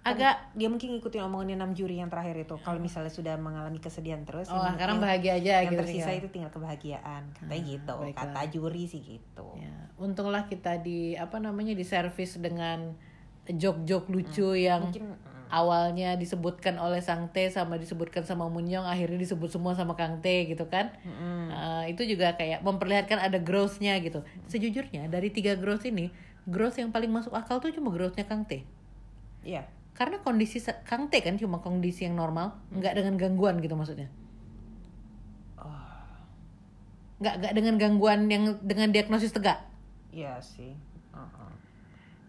agak 0.09 0.35
dia 0.53 0.67
mungkin 0.67 0.87
ngikutin 0.91 1.21
omongannya 1.21 1.55
6 1.57 1.73
juri 1.73 1.95
yang 1.97 2.07
terakhir 2.07 2.35
itu. 2.37 2.55
Kalau 2.57 2.77
misalnya 2.77 3.09
sudah 3.09 3.35
mengalami 3.35 3.77
kesedihan 3.77 4.21
terus 4.21 4.47
oh 4.47 4.55
yang- 4.55 4.73
sekarang 4.73 4.97
bahagia 4.97 5.35
aja 5.35 5.51
yang 5.59 5.71
gitu. 5.71 5.81
tersisa 5.81 5.99
tinggal. 6.05 6.19
itu 6.19 6.27
tinggal 6.29 6.51
kebahagiaan. 6.51 7.21
Katanya 7.33 7.55
Ah, 7.57 7.67
gitu. 7.67 7.93
baiklah. 7.99 8.23
Kata 8.25 8.41
juri 8.47 8.83
sih 8.85 9.01
gitu. 9.01 9.47
Ya, 9.55 9.75
untunglah 9.95 10.45
kita 10.45 10.77
di 10.77 11.13
apa 11.13 11.37
namanya 11.37 11.71
di 11.71 11.83
servis 11.83 12.35
dengan 12.35 12.95
jok-jok 13.45 14.07
lucu 14.07 14.53
yang 14.53 14.83
Mungkin 14.83 15.15
mm, 15.15 15.47
awalnya 15.49 16.13
disebutkan 16.13 16.75
oleh 16.75 16.99
Sang 16.99 17.31
T 17.31 17.47
sama 17.47 17.75
disebutkan 17.75 18.19
sama 18.21 18.45
Munyong 18.45 18.83
akhirnya 18.83 19.15
disebut 19.17 19.47
semua 19.47 19.71
sama 19.71 19.95
Kang 19.95 20.19
T 20.19 20.27
gitu 20.45 20.67
kan 20.67 20.91
mm, 20.99 21.35
Uh, 21.47 21.83
itu 21.87 22.03
juga 22.05 22.35
kayak 22.35 22.59
memperlihatkan 22.59 23.17
ada 23.17 23.39
growth-nya 23.39 23.97
gitu 23.99 24.19
sejujurnya 24.45 25.07
dari 25.07 25.29
tiga 25.29 25.55
growth 25.55 25.83
ini 25.83 26.11
growth 26.43 26.75
yang 26.75 26.91
paling 26.91 27.07
masuk 27.07 27.31
akal 27.31 27.57
tuh 27.57 27.71
cuma 27.71 27.89
growth-nya 27.89 28.23
Kang 28.23 28.43
T 28.43 28.67
Iya. 29.41 29.63
Karena 29.97 30.21
kondisi 30.21 30.61
Kang 30.85 31.09
T 31.09 31.17
kan 31.25 31.35
cuma 31.41 31.57
kondisi 31.59 32.05
yang 32.05 32.13
normal 32.13 32.53
nggak 32.69 32.93
dengan 32.93 33.17
gangguan 33.17 33.57
gitu 33.57 33.73
maksudnya 33.73 34.07
nggak 37.17 37.35
nggak 37.41 37.53
dengan 37.57 37.75
gangguan 37.81 38.29
yang 38.29 38.61
dengan 38.61 38.93
diagnosis 38.93 39.33
tegak 39.33 39.65
Iya 40.07 40.41
sih. 40.41 40.73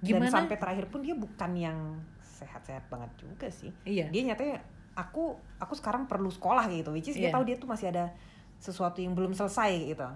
Gimana? 0.04 0.28
Dan 0.28 0.44
sampai 0.44 0.56
terakhir 0.60 0.92
pun 0.92 1.00
dia 1.00 1.16
bukan 1.16 1.56
yang 1.56 1.78
sehat-sehat 2.20 2.84
banget 2.92 3.08
juga 3.16 3.48
sih. 3.48 3.72
iya 3.88 4.12
Dia 4.12 4.28
nyatanya 4.28 4.60
aku 4.92 5.36
aku 5.56 5.72
sekarang 5.72 6.04
perlu 6.04 6.28
sekolah 6.28 6.68
gitu. 6.68 6.92
Which 6.92 7.08
is 7.08 7.16
dia 7.16 7.32
Iya. 7.32 7.34
tahu 7.36 7.44
dia 7.48 7.56
tuh 7.56 7.68
masih 7.70 7.88
ada 7.92 8.12
sesuatu 8.58 8.98
yang 9.00 9.14
belum 9.14 9.32
selesai 9.32 9.72
gitu. 9.94 10.08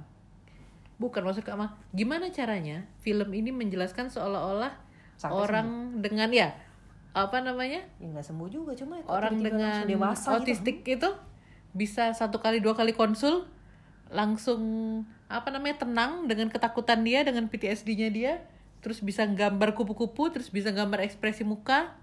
bukan 0.99 1.27
maksud 1.27 1.43
Kak 1.43 1.59
Ma 1.59 1.75
gimana 1.91 2.31
caranya 2.31 2.87
film 3.03 3.35
ini 3.35 3.51
menjelaskan 3.51 4.07
seolah-olah 4.07 4.71
orang 5.35 5.99
dengan 5.99 6.31
ya 6.31 6.55
apa 7.12 7.44
namanya 7.44 7.85
Ya 8.01 8.09
nggak 8.09 8.25
sembuh 8.25 8.48
juga 8.48 8.72
cuma 8.72 9.05
kok 9.05 9.12
orang 9.12 9.37
dengan 9.44 9.85
dewasa 9.85 10.33
gitu. 10.33 10.37
autistik 10.40 10.81
itu 10.88 11.11
bisa 11.77 12.12
satu 12.16 12.40
kali 12.40 12.61
dua 12.61 12.72
kali 12.72 12.96
konsul 12.96 13.44
langsung 14.12 14.61
apa 15.29 15.48
namanya 15.48 15.85
tenang 15.85 16.29
dengan 16.29 16.53
ketakutan 16.53 17.01
dia 17.05 17.25
dengan 17.25 17.48
PTSD-nya 17.48 18.09
dia 18.12 18.33
terus 18.85 19.01
bisa 19.01 19.25
gambar 19.25 19.72
kupu-kupu 19.72 20.29
terus 20.33 20.53
bisa 20.53 20.68
gambar 20.72 21.05
ekspresi 21.05 21.44
muka 21.44 21.96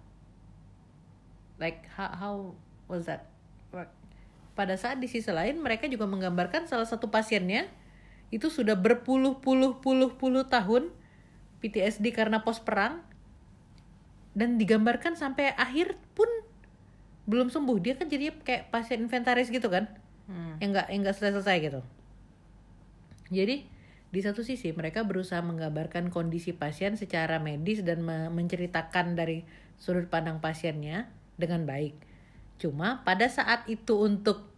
like 1.62 1.86
how, 1.94 2.10
how 2.16 2.34
was 2.90 3.06
that 3.06 3.30
work? 3.70 3.94
pada 4.58 4.74
saat 4.78 4.98
di 4.98 5.06
sisi 5.06 5.30
lain 5.30 5.62
mereka 5.62 5.86
juga 5.86 6.10
menggambarkan 6.10 6.66
salah 6.66 6.90
satu 6.90 7.14
pasiennya 7.14 7.70
itu 8.30 8.50
sudah 8.50 8.78
berpuluh-puluh-puluh-puluh 8.78 10.46
tahun 10.50 10.94
PTSD 11.62 12.14
karena 12.14 12.42
pos 12.46 12.62
perang 12.62 13.02
dan 14.38 14.58
digambarkan 14.58 15.18
sampai 15.18 15.52
akhir 15.56 15.98
pun 16.14 16.28
belum 17.26 17.50
sembuh 17.50 17.78
dia 17.78 17.94
kan 17.94 18.10
jadinya 18.10 18.34
kayak 18.42 18.74
pasien 18.74 19.06
inventaris 19.06 19.50
gitu 19.50 19.70
kan 19.70 19.88
Hmm. 20.30 20.62
yang 20.62 20.78
nggak 20.78 20.88
yang 20.94 21.02
nggak 21.02 21.16
selesai 21.18 21.42
selesai 21.42 21.58
gitu 21.58 21.82
Jadi 23.30 23.66
di 24.10 24.20
satu 24.22 24.42
sisi 24.42 24.74
mereka 24.74 25.06
berusaha 25.06 25.38
menggambarkan 25.42 26.10
kondisi 26.10 26.50
pasien 26.50 26.98
secara 26.98 27.38
medis 27.38 27.86
dan 27.86 28.02
me- 28.02 28.30
menceritakan 28.34 29.14
dari 29.14 29.46
sudut 29.78 30.10
pandang 30.10 30.42
pasiennya 30.42 31.06
dengan 31.38 31.66
baik. 31.70 31.94
Cuma 32.58 33.06
pada 33.06 33.30
saat 33.30 33.70
itu 33.70 34.02
untuk 34.02 34.50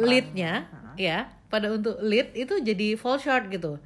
leadnya, 0.00 0.64
Heeh. 0.96 1.12
ya 1.12 1.18
pada 1.52 1.68
untuk 1.68 2.00
lead 2.00 2.32
itu 2.32 2.56
jadi 2.60 2.96
fall 2.96 3.20
short 3.20 3.52
gitu. 3.52 3.76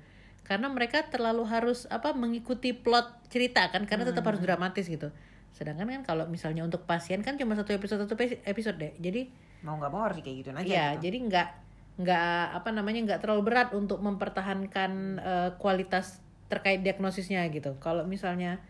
Karena 0.44 0.68
mereka 0.68 1.08
terlalu 1.08 1.48
harus 1.48 1.88
apa 1.88 2.12
mengikuti 2.12 2.76
plot 2.76 3.32
cerita 3.32 3.64
kan, 3.72 3.88
karena 3.88 4.04
tetap 4.04 4.24
harus 4.28 4.44
dramatis 4.44 4.84
gitu. 4.86 5.08
Sedangkan 5.56 5.88
kan 5.88 6.02
kalau 6.04 6.24
misalnya 6.28 6.62
untuk 6.62 6.84
pasien 6.84 7.24
kan 7.24 7.40
cuma 7.40 7.56
satu 7.56 7.72
episode 7.72 8.04
satu 8.04 8.14
episode 8.44 8.76
deh. 8.76 8.92
Jadi 9.00 9.32
mau 9.64 9.80
nggak 9.80 9.90
mau 9.90 10.04
harus 10.04 10.20
kayak 10.20 10.36
gitu 10.44 10.48
aja 10.52 10.60
Iya, 10.60 10.86
gitu. 11.00 11.08
jadi 11.08 11.18
nggak 11.32 11.48
nggak 11.94 12.42
apa 12.58 12.68
namanya 12.74 13.00
nggak 13.06 13.20
terlalu 13.24 13.42
berat 13.48 13.68
untuk 13.72 14.02
mempertahankan 14.04 14.90
eh, 15.22 15.50
kualitas 15.56 16.20
terkait 16.52 16.84
diagnosisnya 16.84 17.40
gitu. 17.48 17.80
Kalau 17.80 18.04
misalnya 18.04 18.60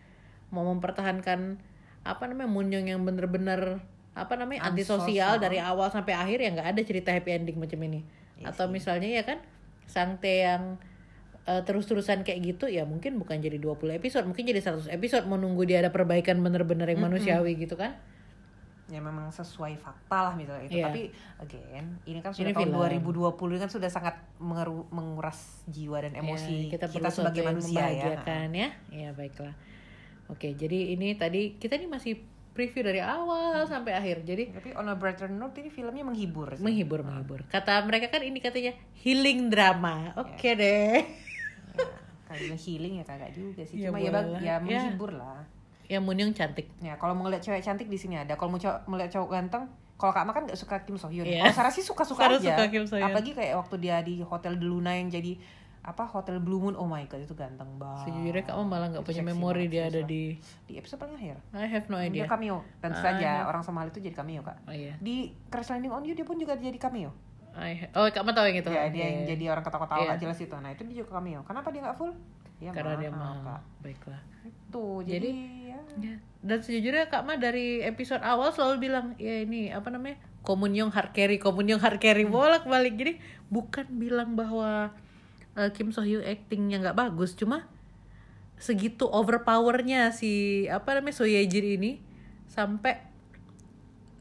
mau 0.53 0.63
mempertahankan 0.71 1.59
apa 2.05 2.23
namanya 2.29 2.47
munyong 2.47 2.87
yang 2.87 3.01
bener-bener 3.03 3.81
apa 4.15 4.39
namanya 4.39 4.71
antisosial 4.71 5.35
Antisosial. 5.35 5.43
dari 5.43 5.59
awal 5.59 5.91
sampai 5.91 6.15
akhir 6.15 6.37
ya 6.39 6.49
nggak 6.55 6.69
ada 6.71 6.81
cerita 6.87 7.09
happy 7.11 7.35
ending 7.35 7.57
macam 7.59 7.81
ini. 7.83 7.99
Iya 8.39 8.53
Atau 8.53 8.71
misalnya 8.71 9.09
ya 9.11 9.23
kan 9.27 9.43
Sangte 9.89 10.45
yang 10.47 10.79
eh, 11.45 11.61
terus-terusan 11.61 12.21
kayak 12.21 12.39
gitu 12.43 12.65
ya 12.65 12.83
mungkin 12.83 13.15
bukan 13.15 13.37
jadi 13.37 13.55
20 13.55 13.93
episode, 13.93 14.25
mungkin 14.25 14.43
jadi 14.43 14.59
100 14.59 14.89
episode 14.89 15.25
menunggu 15.25 15.61
dia 15.63 15.79
ada 15.79 15.89
perbaikan 15.89 16.37
bener-bener 16.37 16.85
yang 16.87 17.01
manusiawi 17.01 17.53
gitu 17.55 17.75
kan. 17.75 17.93
ya 18.85 19.01
memang 19.01 19.33
sesuai 19.33 19.73
fakta 19.75 20.13
lah 20.21 20.33
misalnya 20.33 20.61
itu 20.63 20.77
Iya. 20.77 20.85
tapi 20.85 21.09
again 21.39 21.97
ini 22.05 22.21
kan 22.21 22.29
sudah 22.29 22.45
Ini 22.45 22.53
tahun 22.53 22.69
film. 22.69 23.01
2020 23.33 23.33
ini 23.49 23.59
kan 23.59 23.71
sudah 23.71 23.89
sangat 23.89 24.13
mengeru- 24.37 24.85
menguras 24.89 25.37
jiwa 25.65 25.97
dan 25.99 26.13
emosi 26.13 26.69
Ya, 26.69 26.77
kita, 26.77 26.85
kita, 26.87 27.09
sebagai 27.09 27.41
manusia 27.43 27.81
ya 27.81 28.13
membahagiakan 28.13 28.47
ya. 28.53 28.69
Ya 28.91 29.09
baiklah. 29.11 29.57
Oke, 30.27 30.53
jadi 30.53 30.93
ini 30.93 31.13
tadi 31.13 31.53
kita 31.55 31.77
ini 31.77 31.85
masih 31.87 32.21
preview 32.51 32.85
dari 32.85 33.01
awal 33.01 33.65
sampai 33.65 33.91
akhir. 33.91 34.21
Jadi 34.21 34.53
tapi 34.53 34.69
on 34.71 34.85
a 34.85 34.93
brighter 34.93 35.27
note 35.27 35.57
ini 35.57 35.67
filmnya 35.67 36.05
menghibur 36.05 36.53
sih. 36.53 36.61
menghibur 36.61 37.01
menghibur. 37.01 37.41
Kata 37.47 37.81
mereka 37.81 38.07
kan 38.07 38.21
ini 38.21 38.37
katanya 38.37 38.77
healing 38.95 39.49
drama. 39.49 40.13
Oke 40.15 40.45
Ya. 40.47 40.53
deh. 40.55 41.24
Kalau 42.35 42.45
bilang 42.45 42.59
healing 42.59 42.93
ya 42.95 43.03
kagak 43.03 43.31
juga 43.31 43.61
sih 43.61 43.75
Ya, 43.77 43.87
cuma 43.87 43.97
ya, 43.97 44.11
bag- 44.11 44.35
ya 44.37 44.43
Ya. 44.43 44.55
menghibur 44.59 45.11
lah 45.11 45.39
Ya 45.85 45.97
Munyong 45.97 46.31
cantik. 46.31 46.67
ya 46.79 46.93
kalau 46.95 47.13
mau 47.13 47.23
ngeliat 47.23 47.39
cewek 47.39 47.61
cantik 47.61 47.85
di 47.85 47.95
sini 47.95 48.15
ada 48.15 48.33
kalau 48.33 48.49
mau 48.49 48.57
cowok 48.57 48.83
melihat 48.85 49.11
cowok 49.11 49.29
ganteng 49.31 49.63
kalau 49.95 50.11
Kak 50.11 50.23
Ma 50.23 50.31
kan 50.31 50.43
gak 50.43 50.57
suka 50.57 50.75
Kim 50.81 50.97
So 50.97 51.07
Hyun. 51.07 51.23
Iya. 51.23 51.39
Kalau 51.41 51.55
Sarah 51.55 51.71
sih 51.71 51.79
suka-suka 51.81 52.19
Sarah 52.21 52.35
aja. 52.35 52.51
suka 52.51 52.65
Kim 52.67 52.83
So 52.83 52.97
Hyun. 52.97 53.07
Apalagi 53.07 53.31
kayak 53.31 53.53
waktu 53.55 53.75
dia 53.79 54.01
di 54.01 54.19
Hotel 54.19 54.53
de 54.53 54.65
Luna 54.65 54.91
yang 54.91 55.07
jadi 55.07 55.39
apa 55.81 56.03
Hotel 56.03 56.37
Blue 56.37 56.59
Moon. 56.59 56.73
Oh 56.73 56.83
my 56.83 57.05
god 57.05 57.21
itu 57.21 57.31
ganteng 57.31 57.69
banget. 57.77 58.09
Sejujurnya 58.09 58.43
kamu 58.43 58.63
malah 58.65 58.87
nggak 58.89 58.99
Itu 58.99 59.09
punya 59.13 59.23
memori 59.23 59.65
dia 59.67 59.85
ada 59.85 60.01
di. 60.01 60.35
di 60.65 60.73
episode 60.73 60.97
paling 60.97 61.15
akhir. 61.15 61.37
I 61.53 61.69
have 61.69 61.85
no 61.85 61.95
Dia 61.97 62.09
idea. 62.09 62.25
cameo 62.25 62.57
dan 62.75 62.91
Ah, 62.91 62.99
saja 62.99 63.21
iya. 63.21 63.45
orang 63.45 63.61
sama 63.61 63.77
hal 63.79 63.87
itu 63.87 64.01
jadi 64.01 64.15
cameo 64.15 64.41
kak. 64.41 64.57
Oh 64.63 64.73
iya. 64.73 64.97
Di 64.97 65.15
Crash 65.47 65.69
Landing 65.69 65.93
on 65.93 66.01
You 66.01 66.11
dia 66.11 66.25
pun 66.25 66.35
juga 66.35 66.57
jadi 66.57 66.75
cameo. 66.75 67.13
I 67.55 67.87
oh 67.91 68.05
kamu 68.05 68.31
tahu 68.31 68.45
yang 68.47 68.59
itu? 68.59 68.69
Ya 68.69 68.83
dia 68.85 68.91
Iya, 68.91 69.05
yang 69.05 69.17
iya. 69.17 69.27
jadi 69.31 69.43
orang 69.49 69.63
ketawa-ketawa 69.63 69.99
Iya. 69.99 70.09
gak 70.11 70.21
jelas 70.21 70.39
itu. 70.39 70.55
Nah 70.55 70.69
itu 70.69 70.81
dia 70.83 70.95
juga 70.99 71.09
cameo. 71.15 71.41
Kenapa 71.41 71.67
dia 71.69 71.81
nggak 71.81 71.95
full? 71.95 72.11
Ya, 72.55 72.71
Karena 72.71 72.95
dia 72.95 73.11
mahal, 73.11 73.39
mahal. 73.39 73.59
Kak. 73.59 73.61
Baiklah. 73.81 74.21
Tuh 74.69 75.03
jadi, 75.03 75.27
Jadi- 75.27 75.67
ya. 75.67 75.79
Ya. 75.97 76.15
Dan 76.39 76.59
sejujurnya 76.59 77.07
Kak 77.07 77.23
Ma 77.23 77.35
dari 77.35 77.79
episode 77.81 78.19
awal 78.21 78.51
selalu 78.51 78.75
bilang 78.81 79.05
ya 79.15 79.41
ini 79.41 79.71
apa 79.71 79.87
namanya 79.87 80.19
komunyong 80.41 80.91
hard 80.91 81.11
carry, 81.11 81.35
komunyong 81.35 81.79
hard 81.79 81.97
carry 81.97 82.23
bolak 82.23 82.63
balik. 82.65 82.95
Jadi 82.95 83.17
bukan 83.47 83.87
bilang 83.91 84.35
bahwa 84.35 84.91
eh, 85.53 85.69
Kim 85.71 85.89
So 85.89 86.03
Hyun 86.03 86.21
actingnya 86.21 86.79
nggak 86.81 86.97
bagus, 86.97 87.33
cuma 87.33 87.63
segitu 88.55 89.03
overpowernya 89.05 90.11
si 90.11 90.63
apa 90.67 90.95
namanya 90.95 91.15
So 91.15 91.27
Ye 91.27 91.43
Jin 91.43 91.75
ini 91.75 91.91
sampai 92.47 93.03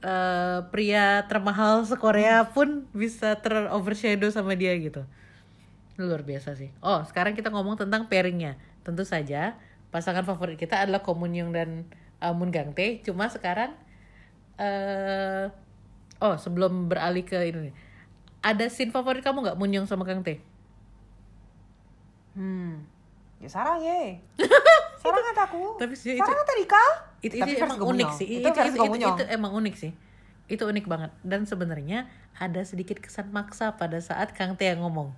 eh, 0.05 0.59
pria 0.69 1.25
termahal 1.25 1.89
se-Korea 1.89 2.53
pun 2.53 2.85
bisa 2.93 3.41
ter 3.41 3.73
overshadow 3.73 4.29
sama 4.29 4.53
dia 4.53 4.77
gitu. 4.77 5.09
Luar 5.97 6.21
biasa 6.27 6.53
sih. 6.59 6.69
Oh, 6.85 7.01
sekarang 7.09 7.33
kita 7.33 7.49
ngomong 7.49 7.81
tentang 7.81 8.07
pairingnya. 8.13 8.61
Tentu 8.85 9.09
saja 9.09 9.57
pasangan 9.89 10.27
favorit 10.27 10.59
kita 10.59 10.85
adalah 10.85 11.01
Ko 11.01 11.15
Moon 11.15 11.33
Young 11.33 11.55
dan 11.55 11.89
uh, 12.21 12.35
Moon 12.37 12.53
Gang 12.53 12.77
Tae. 12.77 13.01
Cuma 13.01 13.33
sekarang 13.33 13.73
eh 14.55 15.51
oh 16.23 16.35
sebelum 16.39 16.87
beralih 16.87 17.27
ke 17.27 17.35
ini, 17.43 17.71
nih. 17.71 17.75
ada 18.39 18.71
scene 18.71 18.95
favorit 18.95 19.25
kamu 19.25 19.43
nggak 19.43 19.59
Moon 19.59 19.73
Young 19.73 19.87
sama 19.89 20.05
Gang 20.07 20.23
Tae? 20.23 20.39
Hmm. 22.35 22.85
Ya 23.39 23.49
sarang 23.51 23.81
ye. 23.81 24.19
sarang 25.07 25.27
kata 25.27 25.43
aku. 25.45 25.63
Tapi 25.77 25.95
sih 25.95 26.11
itu- 26.13 26.21
sarang 26.21 26.39
kata 26.39 26.53
Rika. 26.57 26.85
Itu, 27.21 27.35
itu 27.35 27.45
versi 27.47 27.63
emang 27.63 27.81
unik 27.81 28.11
sih. 28.11 28.27
Itu 28.27 28.39
Itu, 28.43 28.59
itu, 28.59 28.77
itu, 28.77 29.09
itu, 29.11 29.25
emang 29.29 29.53
unik 29.55 29.75
sih. 29.75 29.93
Itu 30.47 30.63
unik 30.65 30.85
banget. 30.85 31.11
Dan 31.21 31.45
sebenarnya 31.45 31.99
ada 32.35 32.61
sedikit 32.63 32.99
kesan 32.99 33.29
maksa 33.31 33.73
pada 33.73 33.97
saat 33.99 34.33
Kang 34.33 34.57
yang 34.59 34.81
ngomong. 34.81 35.13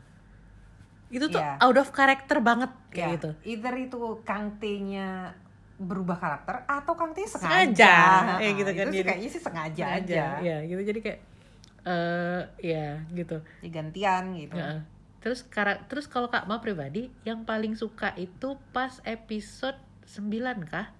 Itu 1.07 1.27
tuh 1.29 1.39
Iya. 1.39 1.59
out 1.61 1.77
of 1.77 1.91
character 1.91 2.39
banget 2.41 2.71
kayak 2.91 2.99
Ya, 3.01 3.15
gitu. 3.15 3.31
Either 3.45 3.75
itu 3.77 3.99
Kang 4.23 4.59
T-nya 4.59 5.35
berubah 5.77 6.17
karakter 6.17 6.65
atau 6.65 6.93
Kang 6.95 7.13
T 7.13 7.23
sengaja. 7.23 7.47
Sengaja. 7.69 7.97
Nah, 8.25 8.39
Eh, 8.39 8.51
gitu 8.55 8.71
kan. 8.71 8.85
Itu 8.85 8.93
sih 8.93 9.05
kayaknya 9.05 9.29
sih 9.29 9.41
sengaja, 9.41 9.85
aja 9.93 9.99
aja. 10.01 10.25
ya 10.41 10.57
gitu 10.65 10.83
jadi 10.83 11.01
kayak 11.01 11.21
eh 11.87 12.43
ya 12.65 12.87
gitu 13.13 13.39
Ya, 13.61 13.69
gantian 13.71 14.35
gitu. 14.35 14.57
Ya. 14.57 14.83
Terus 15.27 15.43
terus 15.91 16.07
kalau 16.07 16.31
kak 16.31 16.47
Ma 16.47 16.63
pribadi 16.63 17.11
yang 17.27 17.43
paling 17.43 17.75
suka 17.75 18.15
itu 18.15 18.55
pas 18.71 19.03
episode 19.03 19.75
9 20.07 20.63
kah? 20.71 20.95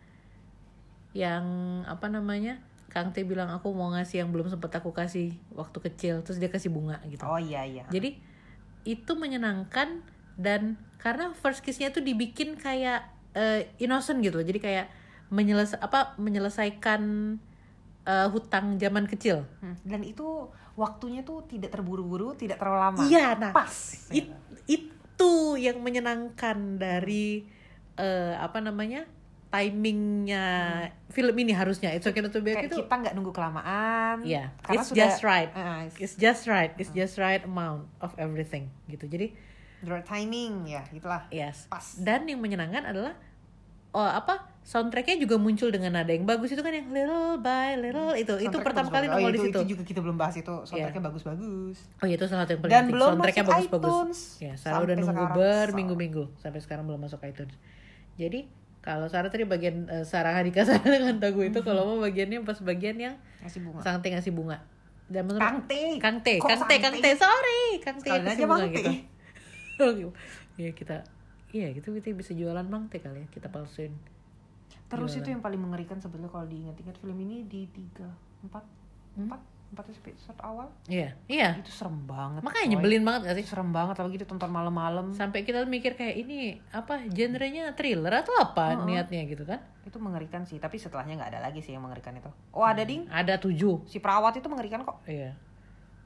Yang 1.15 1.47
apa 1.87 2.11
namanya? 2.11 2.59
Kang 2.91 3.15
T 3.15 3.23
bilang 3.23 3.55
aku 3.55 3.71
mau 3.71 3.95
ngasih 3.95 4.27
yang 4.27 4.35
belum 4.35 4.51
sempat 4.51 4.83
aku 4.83 4.91
kasih 4.91 5.31
waktu 5.55 5.79
kecil. 5.79 6.27
Terus 6.27 6.43
dia 6.43 6.51
kasih 6.51 6.75
bunga 6.75 6.99
gitu. 7.07 7.23
Oh 7.23 7.39
iya 7.39 7.63
iya. 7.63 7.87
jadi 7.87 8.19
itu 8.83 9.13
menyenangkan 9.15 10.03
dan 10.35 10.75
karena 10.99 11.31
first 11.39 11.63
kiss-nya 11.63 11.95
tuh 11.95 12.03
dibikin 12.03 12.59
kayak 12.59 13.07
eh, 13.39 13.71
innocent 13.79 14.19
gitu. 14.27 14.43
Loh. 14.43 14.47
jadi 14.47 14.59
kayak 14.59 14.87
menyeles 15.31 15.79
apa 15.79 16.19
menyelesaikan 16.19 17.03
eh, 18.11 18.27
hutang 18.35 18.75
zaman 18.83 19.07
kecil. 19.07 19.47
Hmm, 19.63 19.79
Dan 19.87 20.03
itu 20.03 20.51
waktunya 20.77 21.25
tuh 21.25 21.43
tidak 21.49 21.73
terburu-buru, 21.73 22.37
tidak 22.37 22.61
terlalu 22.61 22.79
lama. 22.79 23.01
Iya, 23.03 23.27
nah 23.35 23.53
Pas. 23.53 23.73
it- 24.13 24.33
itu 24.69 25.33
yang 25.57 25.81
menyenangkan 25.81 26.77
dari 26.77 27.49
eh, 27.97 28.35
apa 28.37 28.61
namanya 28.61 29.09
timingnya 29.49 30.45
film 31.09 31.33
ini 31.33 31.57
harusnya 31.57 31.89
itu 31.91 32.13
okay 32.13 32.21
not 32.21 32.29
to 32.29 32.45
be 32.45 32.53
Kayak 32.53 32.69
okay 32.69 32.69
itu 32.69 32.77
kita 32.85 32.95
nggak 33.01 33.15
nunggu 33.17 33.33
kelamaan. 33.33 34.21
Iya, 34.21 34.53
Karena 34.61 34.75
it's 34.77 34.89
sudah 34.93 35.01
just 35.09 35.21
right. 35.25 35.51
Ah, 35.57 35.81
it's 35.89 35.97
it's 35.97 36.15
just 36.15 36.45
right 36.45 36.77
it's 36.77 36.93
just 36.93 37.17
right 37.17 37.41
amount 37.41 37.89
of 37.99 38.13
everything 38.21 38.69
gitu 38.87 39.09
jadi 39.09 39.33
the 39.81 39.89
right 39.89 40.05
timing 40.05 40.69
ya, 40.69 40.85
gitulah. 40.89 41.25
yes 41.31 41.69
Pas. 41.69 41.97
dan 41.97 42.25
yang 42.25 42.41
menyenangkan 42.41 42.85
adalah 42.85 43.17
oh 43.97 44.05
apa 44.05 44.45
soundtracknya 44.61 45.17
juga 45.17 45.39
muncul 45.39 45.71
dengan 45.71 45.95
nada 45.95 46.11
yang 46.11 46.27
bagus 46.27 46.53
itu 46.53 46.61
kan 46.61 46.75
yang 46.75 46.91
little 46.91 47.39
by 47.39 47.79
little 47.79 48.13
itu 48.13 48.29
itu 48.37 48.45
Soundtracknya 48.45 48.67
pertama 48.67 48.89
kali 48.93 49.07
nongol 49.07 49.25
oh, 49.25 49.33
di 49.33 49.39
itu, 49.39 49.47
situ 49.49 49.57
itu 49.57 49.71
juga 49.73 49.83
kita 49.87 50.01
belum 50.05 50.17
bahas 50.19 50.35
itu. 50.37 50.55
Soundtracknya 50.67 51.03
bagus-bagus. 51.07 51.77
oh 51.97 52.07
iya 52.07 52.15
itu 52.15 52.27
salah 52.27 52.45
satu 52.45 52.53
yang 52.53 52.61
paling 52.61 52.73
Dan 52.75 52.83
penting 52.83 52.93
belum 52.93 53.09
soundtracknya 53.09 53.45
masuk 53.45 53.55
bagus-bagus 53.57 53.89
iTunes. 53.89 54.19
ya 54.43 54.53
Sarah 54.55 54.81
udah 54.83 54.95
nunggu 54.95 55.25
berminggu-minggu 55.33 56.25
sampai 56.37 56.61
sekarang 56.61 56.85
belum 56.85 57.01
masuk 57.01 57.23
iTunes 57.25 57.55
jadi 58.15 58.41
kalau 58.83 59.07
Sarah 59.09 59.31
tadi 59.31 59.43
bagian 59.43 59.89
eh, 59.89 60.05
Sarah 60.05 60.35
Hadika 60.35 60.63
Sarah 60.69 60.85
dengan 60.85 61.17
Tagu 61.19 61.41
itu 61.41 61.59
Hmm. 61.59 61.67
kalau 61.67 61.83
mau 61.87 61.99
bagiannya 62.03 62.43
pas 62.43 62.59
bagian 62.61 62.95
yang 62.99 63.15
Kasih 63.41 63.63
bunga. 63.65 63.81
Sangte 63.81 64.11
ngasih 64.11 64.31
bunga 64.31 64.59
dan 65.07 65.23
menurut 65.23 65.39
Kang 65.39 65.63
T. 65.71 65.73
Kang 66.03 66.19
T, 66.19 66.29
Kang 66.43 66.63
T, 66.67 66.73
Kang 66.83 66.97
T, 66.99 67.07
sorry, 67.15 67.79
Kang 67.79 67.99
T 68.03 68.11
aja 68.11 68.27
bunga 68.43 68.67
Bang 68.67 68.75
T. 68.75 68.75
gitu. 68.75 68.91
Iya 70.57 70.73
kita, 70.73 71.05
iya 71.51 71.71
gitu 71.71 71.93
kita 71.93 72.11
bisa 72.13 72.33
jualan 72.33 72.65
Bang 72.65 72.87
T 72.87 72.99
kali 72.99 73.23
ya, 73.23 73.29
kita 73.29 73.47
palsuin. 73.47 73.95
Terus 74.87 75.11
Jualan. 75.11 75.21
itu 75.21 75.29
yang 75.31 75.43
paling 75.43 75.59
mengerikan 75.59 75.99
sebetulnya 75.99 76.27
kalau 76.27 76.47
diingat-ingat 76.47 76.95
film 76.97 77.19
ini 77.21 77.43
di 77.43 77.67
tiga, 77.67 78.07
empat, 78.41 78.63
empat, 79.15 79.41
empat 79.67 79.85
episode 79.91 80.39
awal 80.39 80.71
Iya, 80.87 81.19
iya. 81.27 81.59
itu 81.59 81.75
serem 81.75 82.07
banget. 82.07 82.39
Makanya 82.41 82.63
coy. 82.63 82.73
nyebelin 82.73 83.03
banget 83.03 83.21
gak 83.27 83.37
sih? 83.37 83.47
Serem 83.47 83.75
banget 83.75 83.99
apalagi 83.99 84.23
ditonton 84.23 84.47
malam-malam. 84.47 85.11
Sampai 85.11 85.43
kita 85.43 85.67
mikir 85.67 85.99
kayak 85.99 86.15
ini 86.17 86.63
apa 86.71 87.03
genrenya 87.11 87.75
thriller 87.75 88.15
atau 88.17 88.31
apa 88.39 88.79
Heeh. 88.79 88.87
niatnya 88.87 89.27
gitu 89.27 89.43
kan? 89.43 89.59
Itu 89.83 89.99
mengerikan 89.99 90.47
sih, 90.47 90.63
tapi 90.63 90.79
setelahnya 90.79 91.19
nggak 91.19 91.31
ada 91.35 91.41
lagi 91.43 91.59
sih 91.59 91.75
yang 91.75 91.83
mengerikan 91.83 92.15
itu. 92.15 92.31
Oh 92.55 92.63
ada 92.63 92.87
ding, 92.87 93.11
Ada 93.11 93.39
tujuh. 93.39 93.83
si 93.91 93.99
perawat 93.99 94.39
itu 94.39 94.47
mengerikan 94.47 94.87
kok. 94.87 95.03
Iya. 95.03 95.35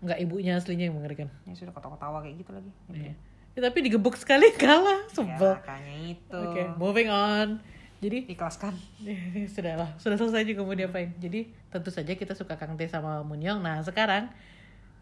Nggak 0.01 0.19
ibunya 0.25 0.57
aslinya 0.57 0.89
yang 0.89 0.97
mengerikan. 0.97 1.29
Ya 1.45 1.53
sudah 1.53 1.77
ketawa-ketawa 1.77 2.25
kayak 2.25 2.41
gitu 2.41 2.51
lagi. 2.57 2.73
Iya. 2.89 3.13
Ya, 3.53 3.67
tapi 3.67 3.83
digebuk 3.83 4.15
sekali 4.15 4.55
kalah, 4.61 5.03
Ya, 5.03 5.11
sebel. 5.11 5.53
makanya 5.59 5.97
itu. 6.07 6.39
Oke, 6.39 6.63
moving 6.77 7.11
on. 7.11 7.59
Jadi 8.01 8.25
Ikhlaskan. 8.33 8.73
sudah 9.55 9.75
lah, 9.77 9.91
sudah 9.97 10.17
selesai 10.17 10.47
juga 10.47 10.63
mau 10.63 10.73
diapain. 10.73 11.13
Jadi 11.17 11.51
tentu 11.69 11.91
saja 11.91 12.13
kita 12.13 12.33
suka 12.33 12.55
Kang 12.55 12.75
Tae 12.75 12.87
sama 12.87 13.21
Moon 13.21 13.39
Young. 13.39 13.61
Nah 13.61 13.83
sekarang 13.83 14.31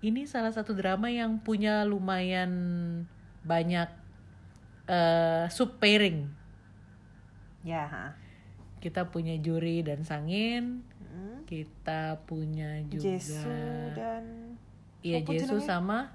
ini 0.00 0.24
salah 0.24 0.50
satu 0.50 0.72
drama 0.72 1.06
yang 1.06 1.38
punya 1.38 1.82
lumayan 1.82 2.50
banyak 3.42 3.86
eh 4.86 5.44
sub 5.48 5.76
pairing. 5.76 6.26
Ya. 7.60 7.84
ha. 7.84 8.06
Kita 8.78 9.06
punya 9.06 9.34
Juri 9.36 9.82
dan 9.82 10.02
Sangin, 10.02 10.86
Hmm. 11.08 11.42
kita 11.44 12.20
punya 12.24 12.78
juga 12.84 13.16
Jesu 13.16 13.48
dan 13.92 14.54
Iya 15.00 15.24
Jesu 15.24 15.58
sama 15.58 16.14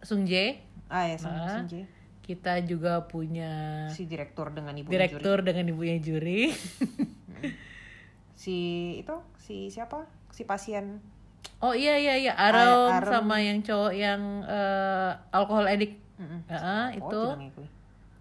Sung 0.00 0.24
Jae. 0.24 0.58
Ah 0.90 1.04
ya 1.04 1.16
sama 1.16 1.38
Ah. 1.38 1.62
Jae. 1.64 1.86
Kita 2.20 2.58
juga 2.60 3.02
punya 3.02 3.86
si 3.88 4.04
direktur 4.04 4.50
dengan 4.50 4.70
ibu 4.72 4.86
direktur 4.86 5.40
dengan 5.40 5.66
ibunya 5.66 5.98
Juri. 5.98 6.50
si 8.36 8.56
itu 8.96 9.14
si 9.36 9.68
siapa 9.68 10.04
si 10.28 10.42
pasien 10.42 11.00
Oh 11.60 11.72
iya 11.72 11.92
iya 11.94 12.16
iya 12.16 12.32
Aron, 12.32 12.88
Ah, 12.90 13.00
sama 13.02 13.36
yang 13.36 13.60
cowok 13.60 13.92
yang 13.92 14.20
eh, 14.42 15.12
alkohol 15.30 15.66
addict. 15.66 15.96
Mm-mm. 16.16 16.40
Heeh, 16.46 16.84
oh 16.96 16.96
itu 16.98 17.20
jenenge 17.30 17.52
kuwi. 17.52 17.68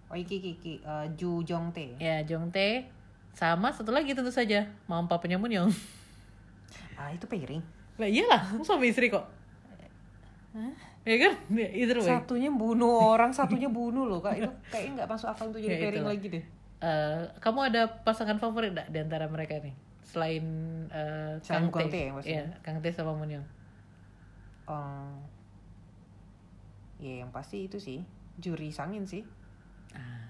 oh 0.05 0.17
iki 0.17 0.36
iki, 0.38 0.49
iki 0.53 0.73
eh, 0.82 1.05
Ju 1.13 1.39
Jong 1.41 1.71
Tae 1.71 1.95
ya 1.97 2.19
Jong 2.21 2.47
Tae 2.49 2.88
sama 3.32 3.71
satu 3.71 3.91
lagi 3.91 4.12
tentu 4.12 4.27
saja 4.29 4.67
Mam 4.86 5.05
papanya 5.05 5.36
Munyong. 5.36 5.71
ah 6.95 7.10
itu 7.10 7.23
pairing 7.25 7.63
Lah 7.95 8.08
iyalah, 8.08 8.41
suami 8.62 8.88
istri 8.88 9.08
kok. 9.08 9.27
Ya 11.01 11.15
kan? 11.17 11.33
Ya, 11.49 11.67
either 11.69 11.97
way. 11.97 12.07
satunya 12.07 12.49
bunuh 12.49 12.89
orang 13.07 13.31
satunya 13.31 13.67
bunuh 13.67 14.03
loh 14.03 14.19
kak 14.19 14.35
itu 14.35 14.49
kayaknya 14.67 14.91
nggak 14.99 15.09
masuk 15.09 15.27
akal 15.27 15.45
untuk 15.47 15.59
jadi 15.59 15.71
Ya, 15.71 15.81
pairing 15.81 16.01
itulah. 16.01 16.13
lagi 16.13 16.27
deh 16.29 16.45
Eh, 16.79 17.23
kamu 17.38 17.59
ada 17.67 17.81
pasangan 18.01 18.38
favorit 18.38 18.71
gak 18.71 18.88
di 18.88 18.97
antara 18.97 19.27
mereka 19.27 19.59
nih? 19.59 19.75
Selain 20.01 20.45
eh, 20.88 21.35
Selain 21.39 21.67
Kang 21.67 21.85
Tae 21.85 21.91
Tae. 21.91 22.07
maksudnya? 22.09 22.39
Iya, 22.39 22.62
Kang 22.62 22.79
Tae 22.79 22.89
sama 22.89 23.12
Munyong. 23.13 23.43
Eh, 24.65 25.15
ya 26.99 27.13
yang 27.19 27.31
pasti 27.31 27.65
itu 27.65 27.77
sih 27.77 27.99
juri 28.35 28.69
sangin 28.69 29.03
sih 29.03 29.23
Ah, 29.89 30.29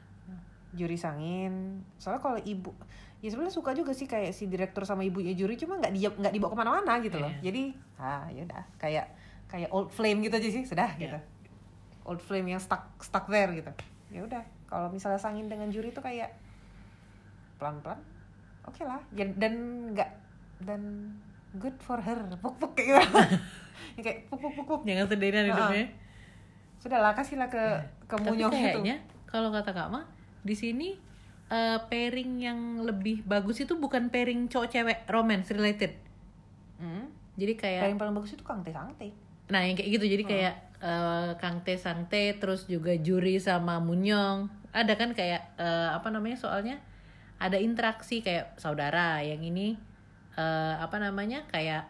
juri 0.71 0.95
sangin 0.95 1.81
soalnya 1.95 2.17
kalau 2.19 2.39
ibu 2.39 2.71
ya 3.19 3.27
sebenarnya 3.27 3.51
suka 3.51 3.73
juga 3.73 3.91
sih 3.91 4.05
kayak 4.05 4.31
si 4.31 4.45
direktur 4.45 4.85
sama 4.85 5.01
ibunya 5.01 5.33
juri 5.33 5.53
cuma 5.53 5.75
nggak 5.75 5.91
dia 5.91 6.09
nggak 6.09 6.31
dibawa 6.31 6.49
ke 6.49 6.57
mana-mana 6.57 6.93
gitu 6.99 7.17
loh 7.17 7.29
Iya. 7.35 7.41
jadi 7.43 7.63
ah 7.97 8.25
ya 8.27 8.41
udah 8.41 8.63
kayak 8.77 9.05
kayak 9.49 9.69
old 9.69 9.89
flame 9.89 10.21
gitu 10.21 10.37
aja 10.37 10.49
sih 10.49 10.63
sudah 10.63 10.93
Iya. 10.95 11.01
gitu 11.01 11.19
old 12.05 12.21
flame 12.21 12.53
yang 12.53 12.61
stuck 12.61 12.89
stuck 13.01 13.25
there 13.27 13.49
gitu 13.51 13.69
ya 14.09 14.21
udah 14.23 14.41
kalau 14.65 14.89
misalnya 14.89 15.17
sangin 15.17 15.49
dengan 15.49 15.69
juri 15.69 15.89
itu 15.89 15.99
kayak 15.99 16.33
pelan-pelan 17.57 17.99
oke 18.65 18.81
lah 18.85 19.01
ya, 19.13 19.25
dan 19.35 19.53
nggak 19.93 20.09
dan 20.63 20.81
good 21.57 21.75
for 21.81 21.97
her 21.97 22.17
puk 22.37 22.55
puk 22.57 22.77
kayak 22.77 23.03
gitu 23.03 23.17
Yang 23.97 24.03
kayak 24.05 24.19
puk 24.27 24.39
puk 24.39 24.53
puk 24.53 24.65
puk 24.67 24.81
Jangan 24.85 25.07
sendirian 25.07 25.45
hidupnya. 25.49 25.85
sudahlah 26.79 27.11
kasihlah 27.11 27.49
ke 27.51 27.63
ke 28.07 28.15
Tapi 28.15 28.23
munyong 28.27 28.51
itu 28.51 28.59
kayaknya 28.59 28.95
kalau 29.27 29.49
kata 29.53 29.71
Kak 29.71 29.87
Ma, 29.93 30.01
di 30.41 30.55
sini 30.55 30.95
eh, 31.49 31.79
pairing 31.85 32.31
yang 32.39 32.59
lebih 32.81 33.21
bagus 33.23 33.61
itu 33.61 33.77
bukan 33.77 34.09
pairing 34.09 34.49
cowok 34.49 34.67
cewek 34.69 34.97
romance 35.05 35.53
related. 35.53 35.93
Hmm. 36.81 37.11
Jadi 37.35 37.53
kayak 37.55 37.93
Yang 37.93 37.99
paling 37.99 38.15
bagus 38.15 38.31
itu 38.33 38.43
Kang 38.43 38.61
Teh 38.65 38.73
Sangte. 38.73 39.09
Nah 39.49 39.65
yang 39.65 39.75
kayak 39.75 39.89
gitu. 39.99 40.05
Jadi 40.05 40.23
kayak 40.25 40.55
eh, 40.79 41.29
Kang 41.41 41.61
Tae 41.65 41.75
Sang 41.75 42.05
Tae 42.07 42.37
terus 42.37 42.69
juga 42.69 42.93
Juri 42.95 43.41
sama 43.41 43.81
Munyong 43.81 44.49
ada 44.69 44.93
kan 44.93 45.17
kayak 45.17 45.57
eh, 45.57 45.89
apa 45.89 46.13
namanya 46.13 46.37
soalnya 46.37 46.77
ada 47.41 47.57
interaksi 47.57 48.21
kayak 48.21 48.55
saudara 48.61 49.19
yang 49.25 49.41
ini 49.41 49.75
eh, 50.37 50.73
apa 50.77 51.01
namanya 51.01 51.49
kayak 51.49 51.89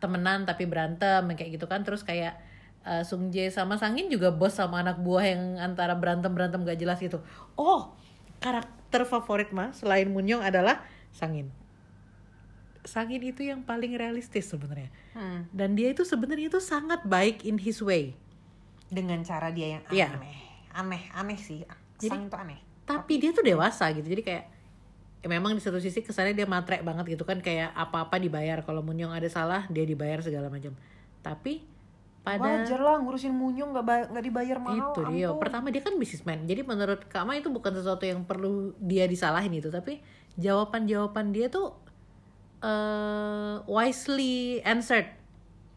temenan 0.00 0.44
tapi 0.48 0.64
berantem 0.64 1.24
kayak 1.36 1.60
gitu 1.60 1.68
kan. 1.68 1.84
Terus 1.84 2.00
kayak 2.02 2.40
eh, 2.88 3.04
Sung 3.04 3.28
Jae 3.28 3.52
sama 3.52 3.76
Sangin 3.76 4.08
juga 4.08 4.32
bos 4.32 4.56
sama 4.56 4.80
anak 4.80 5.00
buah 5.04 5.24
yang 5.28 5.42
antara 5.60 5.92
berantem 5.94 6.32
berantem 6.32 6.64
gak 6.64 6.80
jelas 6.80 6.98
gitu. 7.00 7.20
Oh 7.60 7.92
karakter 8.40 9.08
favorit 9.08 9.52
mah 9.52 9.72
selain 9.72 10.08
Munyong 10.08 10.44
adalah 10.44 10.84
Sangin 11.12 11.48
Sangin 12.84 13.20
itu 13.20 13.40
yang 13.40 13.60
paling 13.60 13.92
realistis 13.92 14.46
sebenarnya 14.46 14.92
Hmm. 15.10 15.48
dan 15.50 15.72
dia 15.72 15.88
itu 15.88 16.02
sebenarnya 16.02 16.48
itu 16.48 16.58
sangat 16.58 17.02
baik 17.02 17.42
in 17.42 17.56
his 17.56 17.80
way 17.80 18.12
Dengan 18.86 19.20
cara 19.20 19.48
dia 19.48 19.74
yang 19.74 19.82
Iya. 19.88 20.08
aneh. 20.12 20.36
Aneh, 20.70 21.02
aneh 21.10 21.34
sih. 21.36 21.64
Jadi- 21.96 22.08
Sang 22.08 22.24
itu 22.24 22.36
aneh. 22.36 22.58
tapi 22.84 23.16
dia 23.16 23.30
tuh 23.30 23.40
dewasa 23.40 23.88
gitu 23.90 24.04
jadi 24.04 24.20
kayak 24.20 24.44
ya 25.18 25.28
memang 25.30 25.50
di 25.50 25.58
satu 25.58 25.78
sisi 25.78 25.98
kesannya 25.98 26.32
dia 26.32 26.44
matre 26.44 26.78
banget 26.78 27.08
gitu 27.10 27.24
kan 27.24 27.40
kayak 27.40 27.72
apa-apa 27.72 28.18
dibayar 28.18 28.60
kalau 28.60 28.84
Munyong 28.84 29.08
ada 29.10 29.24
salah 29.26 29.64
dia 29.66 29.82
dibayar 29.82 30.20
segala 30.20 30.46
macam 30.46 30.76
tapi 31.18 31.64
pada 32.20 32.44
Wajar 32.60 32.76
lah 32.78 32.96
ngurusin 32.98 33.32
munyong 33.32 33.72
nggak 33.72 33.84
nggak 34.10 34.24
dibayar 34.24 34.56
mahal. 34.58 34.92
itu 34.92 35.00
dia 35.10 35.28
ampun. 35.28 35.40
pertama 35.40 35.66
dia 35.68 35.80
kan 35.80 35.92
businessman 35.94 36.44
jadi 36.44 36.60
menurut 36.62 37.04
Kak 37.04 37.20
Ma 37.22 37.36
itu 37.36 37.48
bukan 37.48 37.72
sesuatu 37.72 38.00
yang 38.02 38.20
perlu 38.22 38.76
dia 38.76 39.04
disalahin 39.04 39.52
itu 39.54 39.68
tapi 39.68 40.04
jawaban-jawaban 40.34 41.30
dia 41.30 41.48
tuh 41.48 41.72
eh 42.64 43.54
wisely 43.66 44.34
answered 44.62 45.06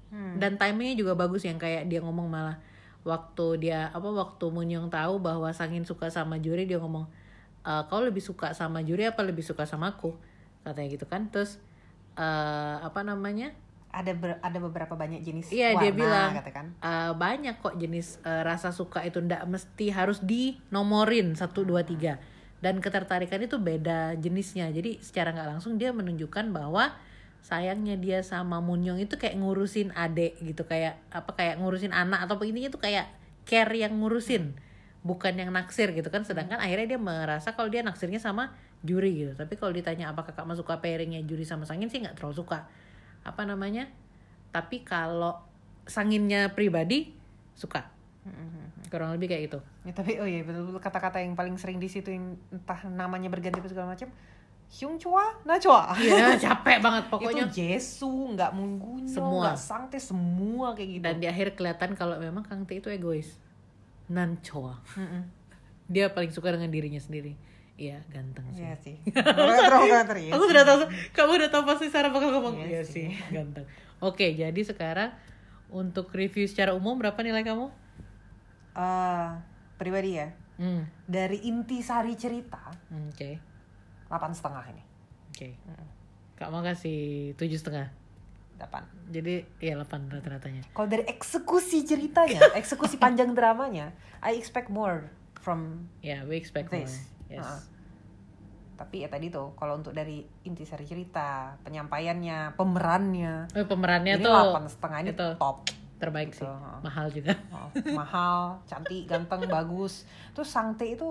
Hmm. 0.07 0.39
dan 0.39 0.55
timingnya 0.55 0.95
juga 0.97 1.13
bagus 1.13 1.43
yang 1.43 1.59
kayak 1.59 1.83
dia 1.85 1.99
ngomong 1.99 2.31
malah 2.31 2.55
waktu 3.03 3.59
dia 3.61 3.91
apa 3.91 4.07
waktu 4.07 4.45
Munyong 4.47 4.87
tahu 4.87 5.19
bahwa 5.19 5.51
Sangin 5.51 5.83
suka 5.83 6.07
sama 6.07 6.39
Juri 6.39 6.63
dia 6.63 6.79
ngomong 6.79 7.11
e, 7.59 7.71
kau 7.85 7.99
lebih 7.99 8.19
suka 8.19 8.51
sama 8.51 8.79
Juri 8.79 9.03
apa 9.03 9.19
lebih 9.19 9.43
suka 9.43 9.63
sama 9.63 9.91
aku 9.91 10.15
katanya 10.63 10.87
gitu 10.89 11.03
kan 11.03 11.27
terus 11.27 11.59
eh 12.13 12.75
apa 12.79 13.03
namanya 13.03 13.51
Ada 13.87 14.11
ber- 14.13 14.39
ada 14.39 14.57
beberapa 14.61 14.95
banyak 14.95 15.19
jenis 15.21 15.47
Iya, 15.49 15.71
warna 15.71 15.81
dia 15.81 15.91
bilang. 15.93 16.31
katakan. 16.35 16.65
Eh, 16.77 17.11
banyak 17.13 17.55
kok 17.57 17.75
jenis 17.75 18.19
eh, 18.21 18.43
rasa 18.43 18.69
suka 18.69 19.01
itu 19.01 19.19
ndak 19.19 19.43
mesti 19.43 19.89
harus 19.89 20.19
dinomorin 20.19 21.33
satu 21.33 21.63
dua 21.63 21.83
tiga 21.83 22.15
dan 22.57 22.81
ketertarikan 22.81 23.37
itu 23.43 23.61
beda 23.61 24.17
jenisnya. 24.17 24.69
Jadi 24.73 24.97
secara 25.01 25.29
nggak 25.33 25.57
langsung 25.57 25.77
dia 25.77 25.93
menunjukkan 25.93 26.49
bahwa 26.49 26.93
sayangnya 27.45 27.95
dia 27.95 28.19
sama 28.25 28.59
Munyong 28.59 28.99
itu 28.99 29.15
kayak 29.15 29.37
ngurusin 29.37 29.93
adek 29.93 30.41
gitu. 30.41 30.65
Kayak 30.65 30.97
apa 31.13 31.37
kayak 31.37 31.61
ngurusin 31.61 31.93
anak 31.93 32.25
atau 32.25 32.41
intinya 32.41 32.73
tuh 32.73 32.81
kayak 32.81 33.07
care 33.45 33.71
yang 33.77 34.01
ngurusin 34.01 34.57
bukan 35.05 35.33
yang 35.37 35.53
naksir 35.53 35.93
gitu 35.93 36.09
kan. 36.09 36.25
Sedangkan 36.25 36.57
akhirnya 36.57 36.97
dia 36.97 36.99
merasa 36.99 37.53
kalau 37.53 37.69
dia 37.69 37.85
naksirnya 37.85 38.17
sama 38.17 38.57
juri 38.81 39.25
gitu. 39.25 39.33
Tapi 39.37 39.53
kalau 39.55 39.71
ditanya 39.71 40.09
apakah 40.11 40.33
kakak 40.33 40.49
masuk 40.49 40.65
suka 40.65 40.81
pairingnya 40.81 41.21
juri 41.23 41.45
sama 41.45 41.63
sangin 41.69 41.87
sih 41.87 42.01
nggak 42.01 42.17
terlalu 42.17 42.41
suka. 42.41 42.65
Apa 43.21 43.45
namanya? 43.45 43.87
Tapi 44.49 44.81
kalau 44.81 45.37
sanginnya 45.85 46.51
pribadi 46.57 47.13
suka. 47.55 47.87
Hmm, 48.27 48.66
kurang 48.87 49.11
lebih 49.11 49.27
kayak 49.27 49.43
gitu 49.45 49.59
Ya, 49.83 49.91
tapi 49.91 50.17
oh 50.17 50.25
iya 50.25 50.41
betul-betul 50.41 50.79
kata-kata 50.79 51.19
yang 51.19 51.33
paling 51.33 51.55
sering 51.55 51.77
di 51.77 51.85
situ 51.85 52.09
yang 52.09 52.35
entah 52.49 52.83
namanya 52.85 53.27
berganti 53.27 53.59
segala 53.63 53.91
macam. 53.91 54.07
Hyung 54.69 54.95
Chua, 54.97 55.23
Na 55.41 55.55
Chua. 55.55 55.95
Iya 55.95 56.35
capek 56.43 56.77
banget 56.77 57.07
pokoknya 57.07 57.47
itu 57.47 57.55
Jesu, 57.57 58.11
nggak 58.29 58.51
Munggunyo, 58.51 59.07
Semua. 59.07 59.41
nggak 59.45 59.57
Sangte, 59.57 59.95
semua 59.97 60.71
kayak 60.71 60.89
gitu. 60.89 61.03
dan 61.03 61.15
di 61.17 61.25
akhir 61.25 61.55
kelihatan 61.55 61.93
kalau 61.93 62.15
memang 62.17 62.43
Kang 62.43 62.63
Tae 62.63 62.77
itu 62.77 62.87
egois 62.87 63.39
nancoa 64.05 64.79
Mm-mm. 64.93 65.23
dia 65.85 66.07
paling 66.07 66.31
suka 66.31 66.51
dengan 66.51 66.67
dirinya 66.67 66.95
sendiri 66.97 67.35
iya 67.75 67.99
ganteng 68.07 68.43
sih 68.49 68.59
Iya 68.61 68.75
sih. 68.77 68.95
Ya. 69.05 70.31
aku 70.33 70.43
sudah 70.45 70.63
tahu 70.63 70.79
kamu 71.11 71.31
udah 71.37 71.49
tahu 71.49 71.63
pasti 71.65 71.87
Sarah 71.87 72.09
bakal 72.09 72.31
ngomong 72.33 72.55
Iya 72.57 72.67
iya 72.69 72.81
sih. 72.83 73.07
sih 73.07 73.19
ganteng 73.29 73.67
oke 73.99 74.23
jadi 74.25 74.61
sekarang 74.63 75.11
untuk 75.67 76.11
review 76.11 76.43
secara 76.43 76.71
umum 76.71 76.95
berapa 76.95 77.19
nilai 77.19 77.43
kamu 77.43 77.67
Eh, 78.77 79.27
pribadi 79.75 80.11
ya. 80.15 80.29
hmm 80.57 80.81
Dari 81.03 81.45
inti 81.45 81.81
sari 81.81 82.13
cerita, 82.13 82.61
oke 82.87 83.31
delapan 84.07 84.31
setengah 84.31 84.63
ini. 84.67 84.83
oke 85.27 85.47
kak 86.33 86.47
mau 86.47 86.61
kasih 86.61 86.97
tujuh 87.33 87.57
setengah 87.57 87.89
Delapan. 88.55 88.85
jadi 89.07 89.45
ya 89.57 89.73
8 89.75 90.09
rata-ratanya 90.09 90.63
Kalau 90.71 90.87
dari 90.87 91.03
eksekusi 91.03 91.83
ceritanya, 91.83 92.41
eksekusi 92.59 92.95
panjang 92.95 93.33
dramanya, 93.33 93.93
I 94.19 94.33
expect 94.33 94.67
more 94.67 95.09
from 95.35 95.89
ya 95.99 96.21
we 96.23 96.33
expect 96.35 96.69
more 96.69 96.79
this. 96.79 97.05
yes 97.27 97.41
Uh-uh. 97.41 97.61
Tapi 98.77 99.01
ya 99.01 99.09
tadi 99.09 99.27
tuh, 99.27 99.53
kalau 99.53 99.73
untuk 99.75 99.89
dari 99.89 100.21
inti 100.43 100.61
sari 100.61 100.85
cerita, 100.85 101.57
penyampaiannya, 101.61 102.53
pemerannya, 102.53 103.49
Oh, 103.51 103.65
pemerannya 103.65 104.13
ini 104.13 104.21
tuh 104.21 104.29
delapan 104.31 104.65
setengah 104.65 104.97
ini 104.99 105.09
itu 105.11 105.27
top. 105.35 105.57
Terbaik 105.97 106.29
Gitu, 106.29 106.39
sih 106.39 106.47
ha. 106.47 106.77
mahal 106.79 107.07
juga 107.07 107.33
Oh, 107.55 107.67
mahal, 107.91 108.39
cantik, 108.63 109.05
ganteng, 109.05 109.45
bagus. 109.51 110.05
Terus 110.31 110.47
Sangte 110.47 110.85
itu 110.85 111.07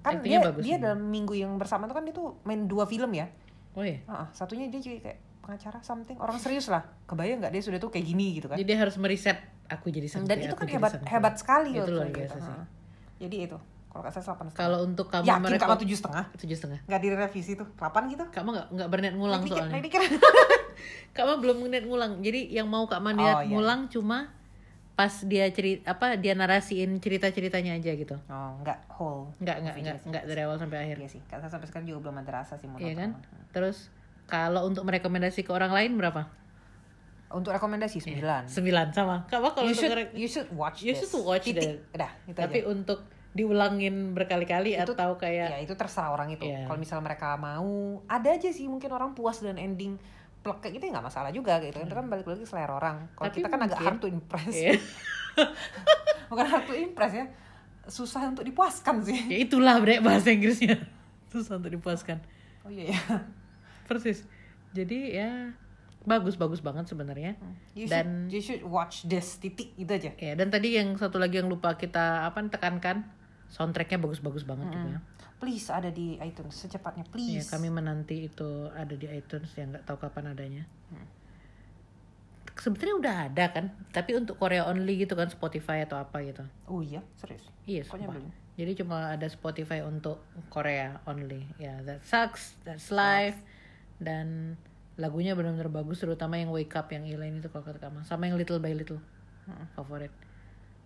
kan 0.00 0.16
Actingnya 0.16 0.38
dia 0.38 0.38
bagus 0.44 0.62
dia 0.62 0.74
juga. 0.74 0.84
dalam 0.84 1.02
minggu 1.04 1.32
yang 1.32 1.54
bersama 1.54 1.84
itu 1.84 1.94
kan 1.94 2.02
dia 2.02 2.12
tuh 2.12 2.34
main 2.42 2.64
dua 2.64 2.84
film 2.84 3.10
ya. 3.12 3.30
oh 3.72 3.80
iya 3.80 4.02
Uh-uh. 4.04 4.26
Satunya 4.32 4.66
dia 4.66 4.78
juga 4.78 4.98
kayak 5.04 5.18
pengacara 5.38 5.78
something 5.80 6.14
orang 6.16 6.36
serius 6.36 6.66
lah. 6.66 6.82
Kebayang 7.04 7.38
nggak 7.38 7.50
dia 7.50 7.62
sudah 7.62 7.78
tuh 7.78 7.88
kayak 7.88 8.04
gini 8.04 8.36
gitu 8.36 8.46
kan? 8.46 8.54
jadi 8.56 8.72
harus 8.76 8.94
meriset 8.96 9.38
aku 9.64 9.88
jadi 9.88 10.06
Dan 10.06 10.26
santai 10.26 10.42
itu 10.42 10.52
kan 10.52 10.66
hebat 10.66 10.90
santai. 10.92 11.08
hebat 11.08 11.34
sekali 11.34 11.70
Itu 11.72 11.88
loh 11.88 12.02
gitu. 12.04 12.18
biasa 12.18 12.36
sih. 12.36 12.50
Uh-uh. 12.52 12.66
Jadi 13.18 13.36
itu 13.44 13.58
kalau 13.86 14.00
nggak 14.00 14.12
salah 14.14 14.24
delapan 14.26 14.46
kalau 14.52 14.78
untuk 14.82 15.06
kamu 15.06 15.24
Yakin 15.24 15.42
mereka 15.44 15.64
kamu 15.64 15.78
tujuh 15.78 15.96
setengah? 15.96 16.24
tujuh 16.34 16.56
setengah 16.56 16.80
Nggak 16.82 17.00
direvisi 17.00 17.52
tuh, 17.54 17.68
delapan 17.72 18.02
gitu? 18.08 18.24
kamu 18.26 18.48
nggak 18.50 18.66
nggak 18.72 18.88
berniat 18.88 19.14
ngulang 19.14 19.42
dikit, 19.42 19.56
soalnya 19.60 19.80
dikit. 19.80 20.00
Kak 21.10 21.22
Ma 21.22 21.34
belum 21.36 21.60
niat 21.64 21.84
ngulang. 21.84 22.12
Jadi 22.18 22.48
yang 22.48 22.66
mau 22.66 22.84
Kak 22.84 22.98
Ma 22.98 23.10
niat 23.10 23.36
Oh, 23.36 23.40
iya. 23.40 23.50
ngulang 23.50 23.80
cuma 23.86 24.32
pas 24.92 25.24
dia 25.24 25.48
cerita 25.48 25.88
apa 25.90 26.14
dia 26.14 26.32
narasiin 26.32 26.96
cerita-ceritanya 26.96 27.74
aja 27.74 27.92
gitu. 27.92 28.16
Oh, 28.26 28.52
enggak 28.58 28.78
whole. 28.90 29.32
Nggak 29.38 29.56
nggak 29.58 29.74
nggak 29.78 29.96
nggak 30.04 30.22
dari 30.26 30.40
awal 30.42 30.56
sampai 30.56 30.78
akhir. 30.80 30.96
Iya 30.98 31.08
sih. 31.10 31.22
Karena 31.24 31.46
sampai 31.46 31.66
sekarang 31.66 31.86
juga 31.86 32.00
belum 32.02 32.16
ada 32.18 32.30
rasa 32.34 32.54
sih 32.54 32.66
mau 32.66 32.76
Iya 32.76 32.94
kan? 32.94 33.10
Terus 33.50 33.88
kalau 34.24 34.64
untuk 34.64 34.82
merekomendasi 34.82 35.42
ke 35.42 35.50
orang 35.50 35.70
lain 35.70 35.94
berapa? 35.94 36.28
Untuk 37.28 37.48
rekomendasi 37.50 38.04
9. 38.04 38.44
Sembilan 38.44 38.92
sama. 38.92 39.24
Apa 39.24 39.48
kalau 39.50 39.64
You 39.64 39.72
untuk 39.72 39.80
should 39.80 39.90
ngere- 39.90 40.12
you 40.12 40.28
should 40.28 40.48
watch 40.52 40.80
You 40.80 40.92
this. 40.92 41.08
should 41.08 41.16
watch 41.18 41.48
Titik. 41.48 41.64
this. 41.80 41.80
Udah, 41.90 42.10
itu 42.22 42.36
tapi 42.36 42.60
aja. 42.60 42.68
untuk 42.68 43.00
diulangin 43.32 44.12
berkali-kali 44.12 44.76
atau 44.76 44.92
kayak 45.16 45.48
Ya 45.48 45.58
itu 45.58 45.72
terserah 45.72 46.12
orang 46.12 46.28
itu. 46.30 46.44
Iya. 46.44 46.68
Kalau 46.68 46.76
misalnya 46.76 47.08
mereka 47.08 47.32
mau, 47.34 47.72
ada 48.04 48.28
aja 48.28 48.52
sih 48.52 48.68
mungkin 48.68 48.92
orang 48.92 49.16
puas 49.16 49.40
dengan 49.40 49.56
ending 49.56 49.96
plek 50.42 50.58
kayak 50.60 50.74
gitu 50.76 50.84
ya 50.86 50.90
nggak 50.92 51.06
masalah 51.06 51.30
juga 51.30 51.56
gitu 51.58 51.76
kan. 51.76 51.86
Itu 51.86 51.94
kan 51.94 52.06
balik 52.06 52.26
lagi 52.26 52.44
selera 52.44 52.74
orang. 52.74 52.96
Kalau 53.14 53.30
kita 53.30 53.46
kan 53.46 53.60
agak 53.60 53.78
mungkin- 53.78 53.86
hard 53.88 53.98
to 53.98 54.08
impress. 54.08 54.52
Iya. 54.52 54.72
Bukan 56.30 56.46
hard 56.46 56.64
to 56.66 56.74
impress 56.74 57.12
ya. 57.12 57.26
Susah 57.84 58.26
untuk 58.26 58.42
dipuaskan 58.42 59.02
sih. 59.02 59.18
ya 59.26 59.38
itulah 59.40 59.78
bre 59.78 59.98
bahasa 59.98 60.30
Inggrisnya. 60.30 60.78
Susah 61.28 61.58
untuk 61.58 61.72
dipuaskan. 61.72 62.18
Oh 62.62 62.70
iya 62.70 62.94
ya. 62.94 62.98
Persis. 63.86 64.22
Jadi 64.70 65.14
ya 65.14 65.50
bagus 66.02 66.34
bagus 66.34 66.58
banget 66.58 66.86
sebenarnya. 66.86 67.38
You 67.74 67.86
Dan- 67.86 68.26
should, 68.26 68.32
you 68.32 68.40
should 68.40 68.62
watch 68.62 69.06
this 69.06 69.38
titik 69.38 69.74
itu 69.74 69.88
aja. 69.88 70.10
Ya, 70.14 70.34
dan 70.34 70.50
tadi 70.50 70.74
yang 70.74 70.94
satu 70.94 71.18
lagi 71.18 71.38
yang 71.38 71.46
lupa 71.46 71.74
kita 71.74 72.26
apa 72.26 72.42
tekankan 72.46 73.06
soundtracknya 73.46 73.98
bagus-bagus 73.98 74.42
banget 74.42 74.66
juga. 74.68 74.98
Please 75.42 75.66
ada 75.74 75.90
di 75.90 76.14
iTunes 76.22 76.54
secepatnya 76.54 77.02
Ya, 77.02 77.10
please. 77.10 77.50
kami 77.50 77.66
menanti 77.66 78.30
itu 78.30 78.70
ada 78.70 78.94
di 78.94 79.10
iTunes 79.10 79.50
yang 79.58 79.74
nggak 79.74 79.82
tahu 79.82 79.98
kapan 79.98 80.30
adanya. 80.30 80.64
Sebetulnya 82.54 82.94
udah 82.94 83.14
ada 83.26 83.44
kan, 83.50 83.74
tapi 83.90 84.14
untuk 84.14 84.38
Korea 84.38 84.70
only 84.70 85.02
gitu 85.02 85.18
kan 85.18 85.26
Spotify 85.26 85.82
atau 85.82 85.98
apa 85.98 86.22
gitu. 86.22 86.46
Oh 86.70 86.78
iya, 86.78 87.02
serius. 87.18 87.42
Iya, 87.66 87.82
belum. 87.90 88.30
Jadi 88.54 88.72
cuma 88.78 89.10
ada 89.10 89.26
Spotify 89.26 89.82
untuk 89.82 90.22
Korea 90.46 91.02
only. 91.10 91.42
Ya, 91.58 91.82
that 91.82 92.06
sucks, 92.06 92.54
that's 92.62 92.94
life. 92.94 93.34
Dan 93.98 94.54
lagunya 94.94 95.34
benar-benar 95.34 95.74
bagus, 95.74 95.98
terutama 95.98 96.38
yang 96.38 96.54
Wake 96.54 96.70
Up 96.78 96.86
yang 96.94 97.02
Elaine 97.02 97.42
itu 97.42 97.50
kalau 97.50 97.66
kata 97.66 97.82
kamu. 97.82 98.06
Sama 98.06 98.30
yang 98.30 98.38
Little 98.38 98.62
by 98.62 98.78
Little, 98.78 99.02
favorit. 99.74 100.14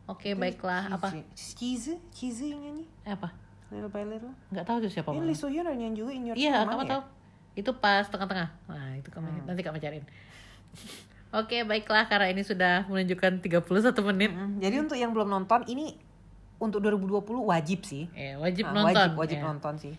Oke, 0.08 0.32
baiklah. 0.32 0.88
Apa? 0.88 1.12
Cheesy, 1.36 2.00
cheesy 2.08 2.56
yang 2.56 2.62
nyanyi. 2.62 2.88
Eh, 3.04 3.12
apa? 3.12 3.34
Little 3.66 3.90
by 3.90 4.06
little. 4.06 4.30
Nggak 4.48 4.64
tahu 4.64 4.76
tuh 4.82 4.90
siapa. 4.90 5.10
Ini. 5.10 5.26
Lee 5.26 5.34
So 5.34 5.50
Hyun 5.50 5.66
nyanyi 5.66 5.96
juga 5.98 6.10
in 6.14 6.22
your 6.24 6.36
Iya, 6.38 6.62
kamu 6.64 6.86
ya? 6.86 6.90
tahu. 6.94 7.02
Itu 7.56 7.70
pas 7.74 8.04
tengah-tengah. 8.06 8.48
Nah, 8.68 8.90
itu 8.94 9.08
kamu 9.10 9.48
nanti 9.48 9.62
kamu 9.64 9.78
cariin. 9.80 10.04
Oke, 11.34 11.66
baiklah 11.66 12.06
karena 12.06 12.30
ini 12.30 12.46
sudah 12.46 12.86
menunjukkan 12.86 13.42
31 13.42 14.08
menit. 14.14 14.30
Mm, 14.30 14.62
Jadi 14.62 14.76
untuk 14.78 14.96
yang 14.96 15.10
belum 15.10 15.26
nonton 15.26 15.66
ini 15.66 15.98
untuk 16.56 16.80
2020 16.80 17.26
wajib 17.44 17.82
sih. 17.82 18.06
Ya, 18.14 18.38
wajib 18.38 18.70
Nah, 18.70 18.86
nonton. 18.86 19.08
Wajib, 19.12 19.18
wajib 19.18 19.38
ya. 19.40 19.44
nonton 19.44 19.74
sih. 19.76 19.94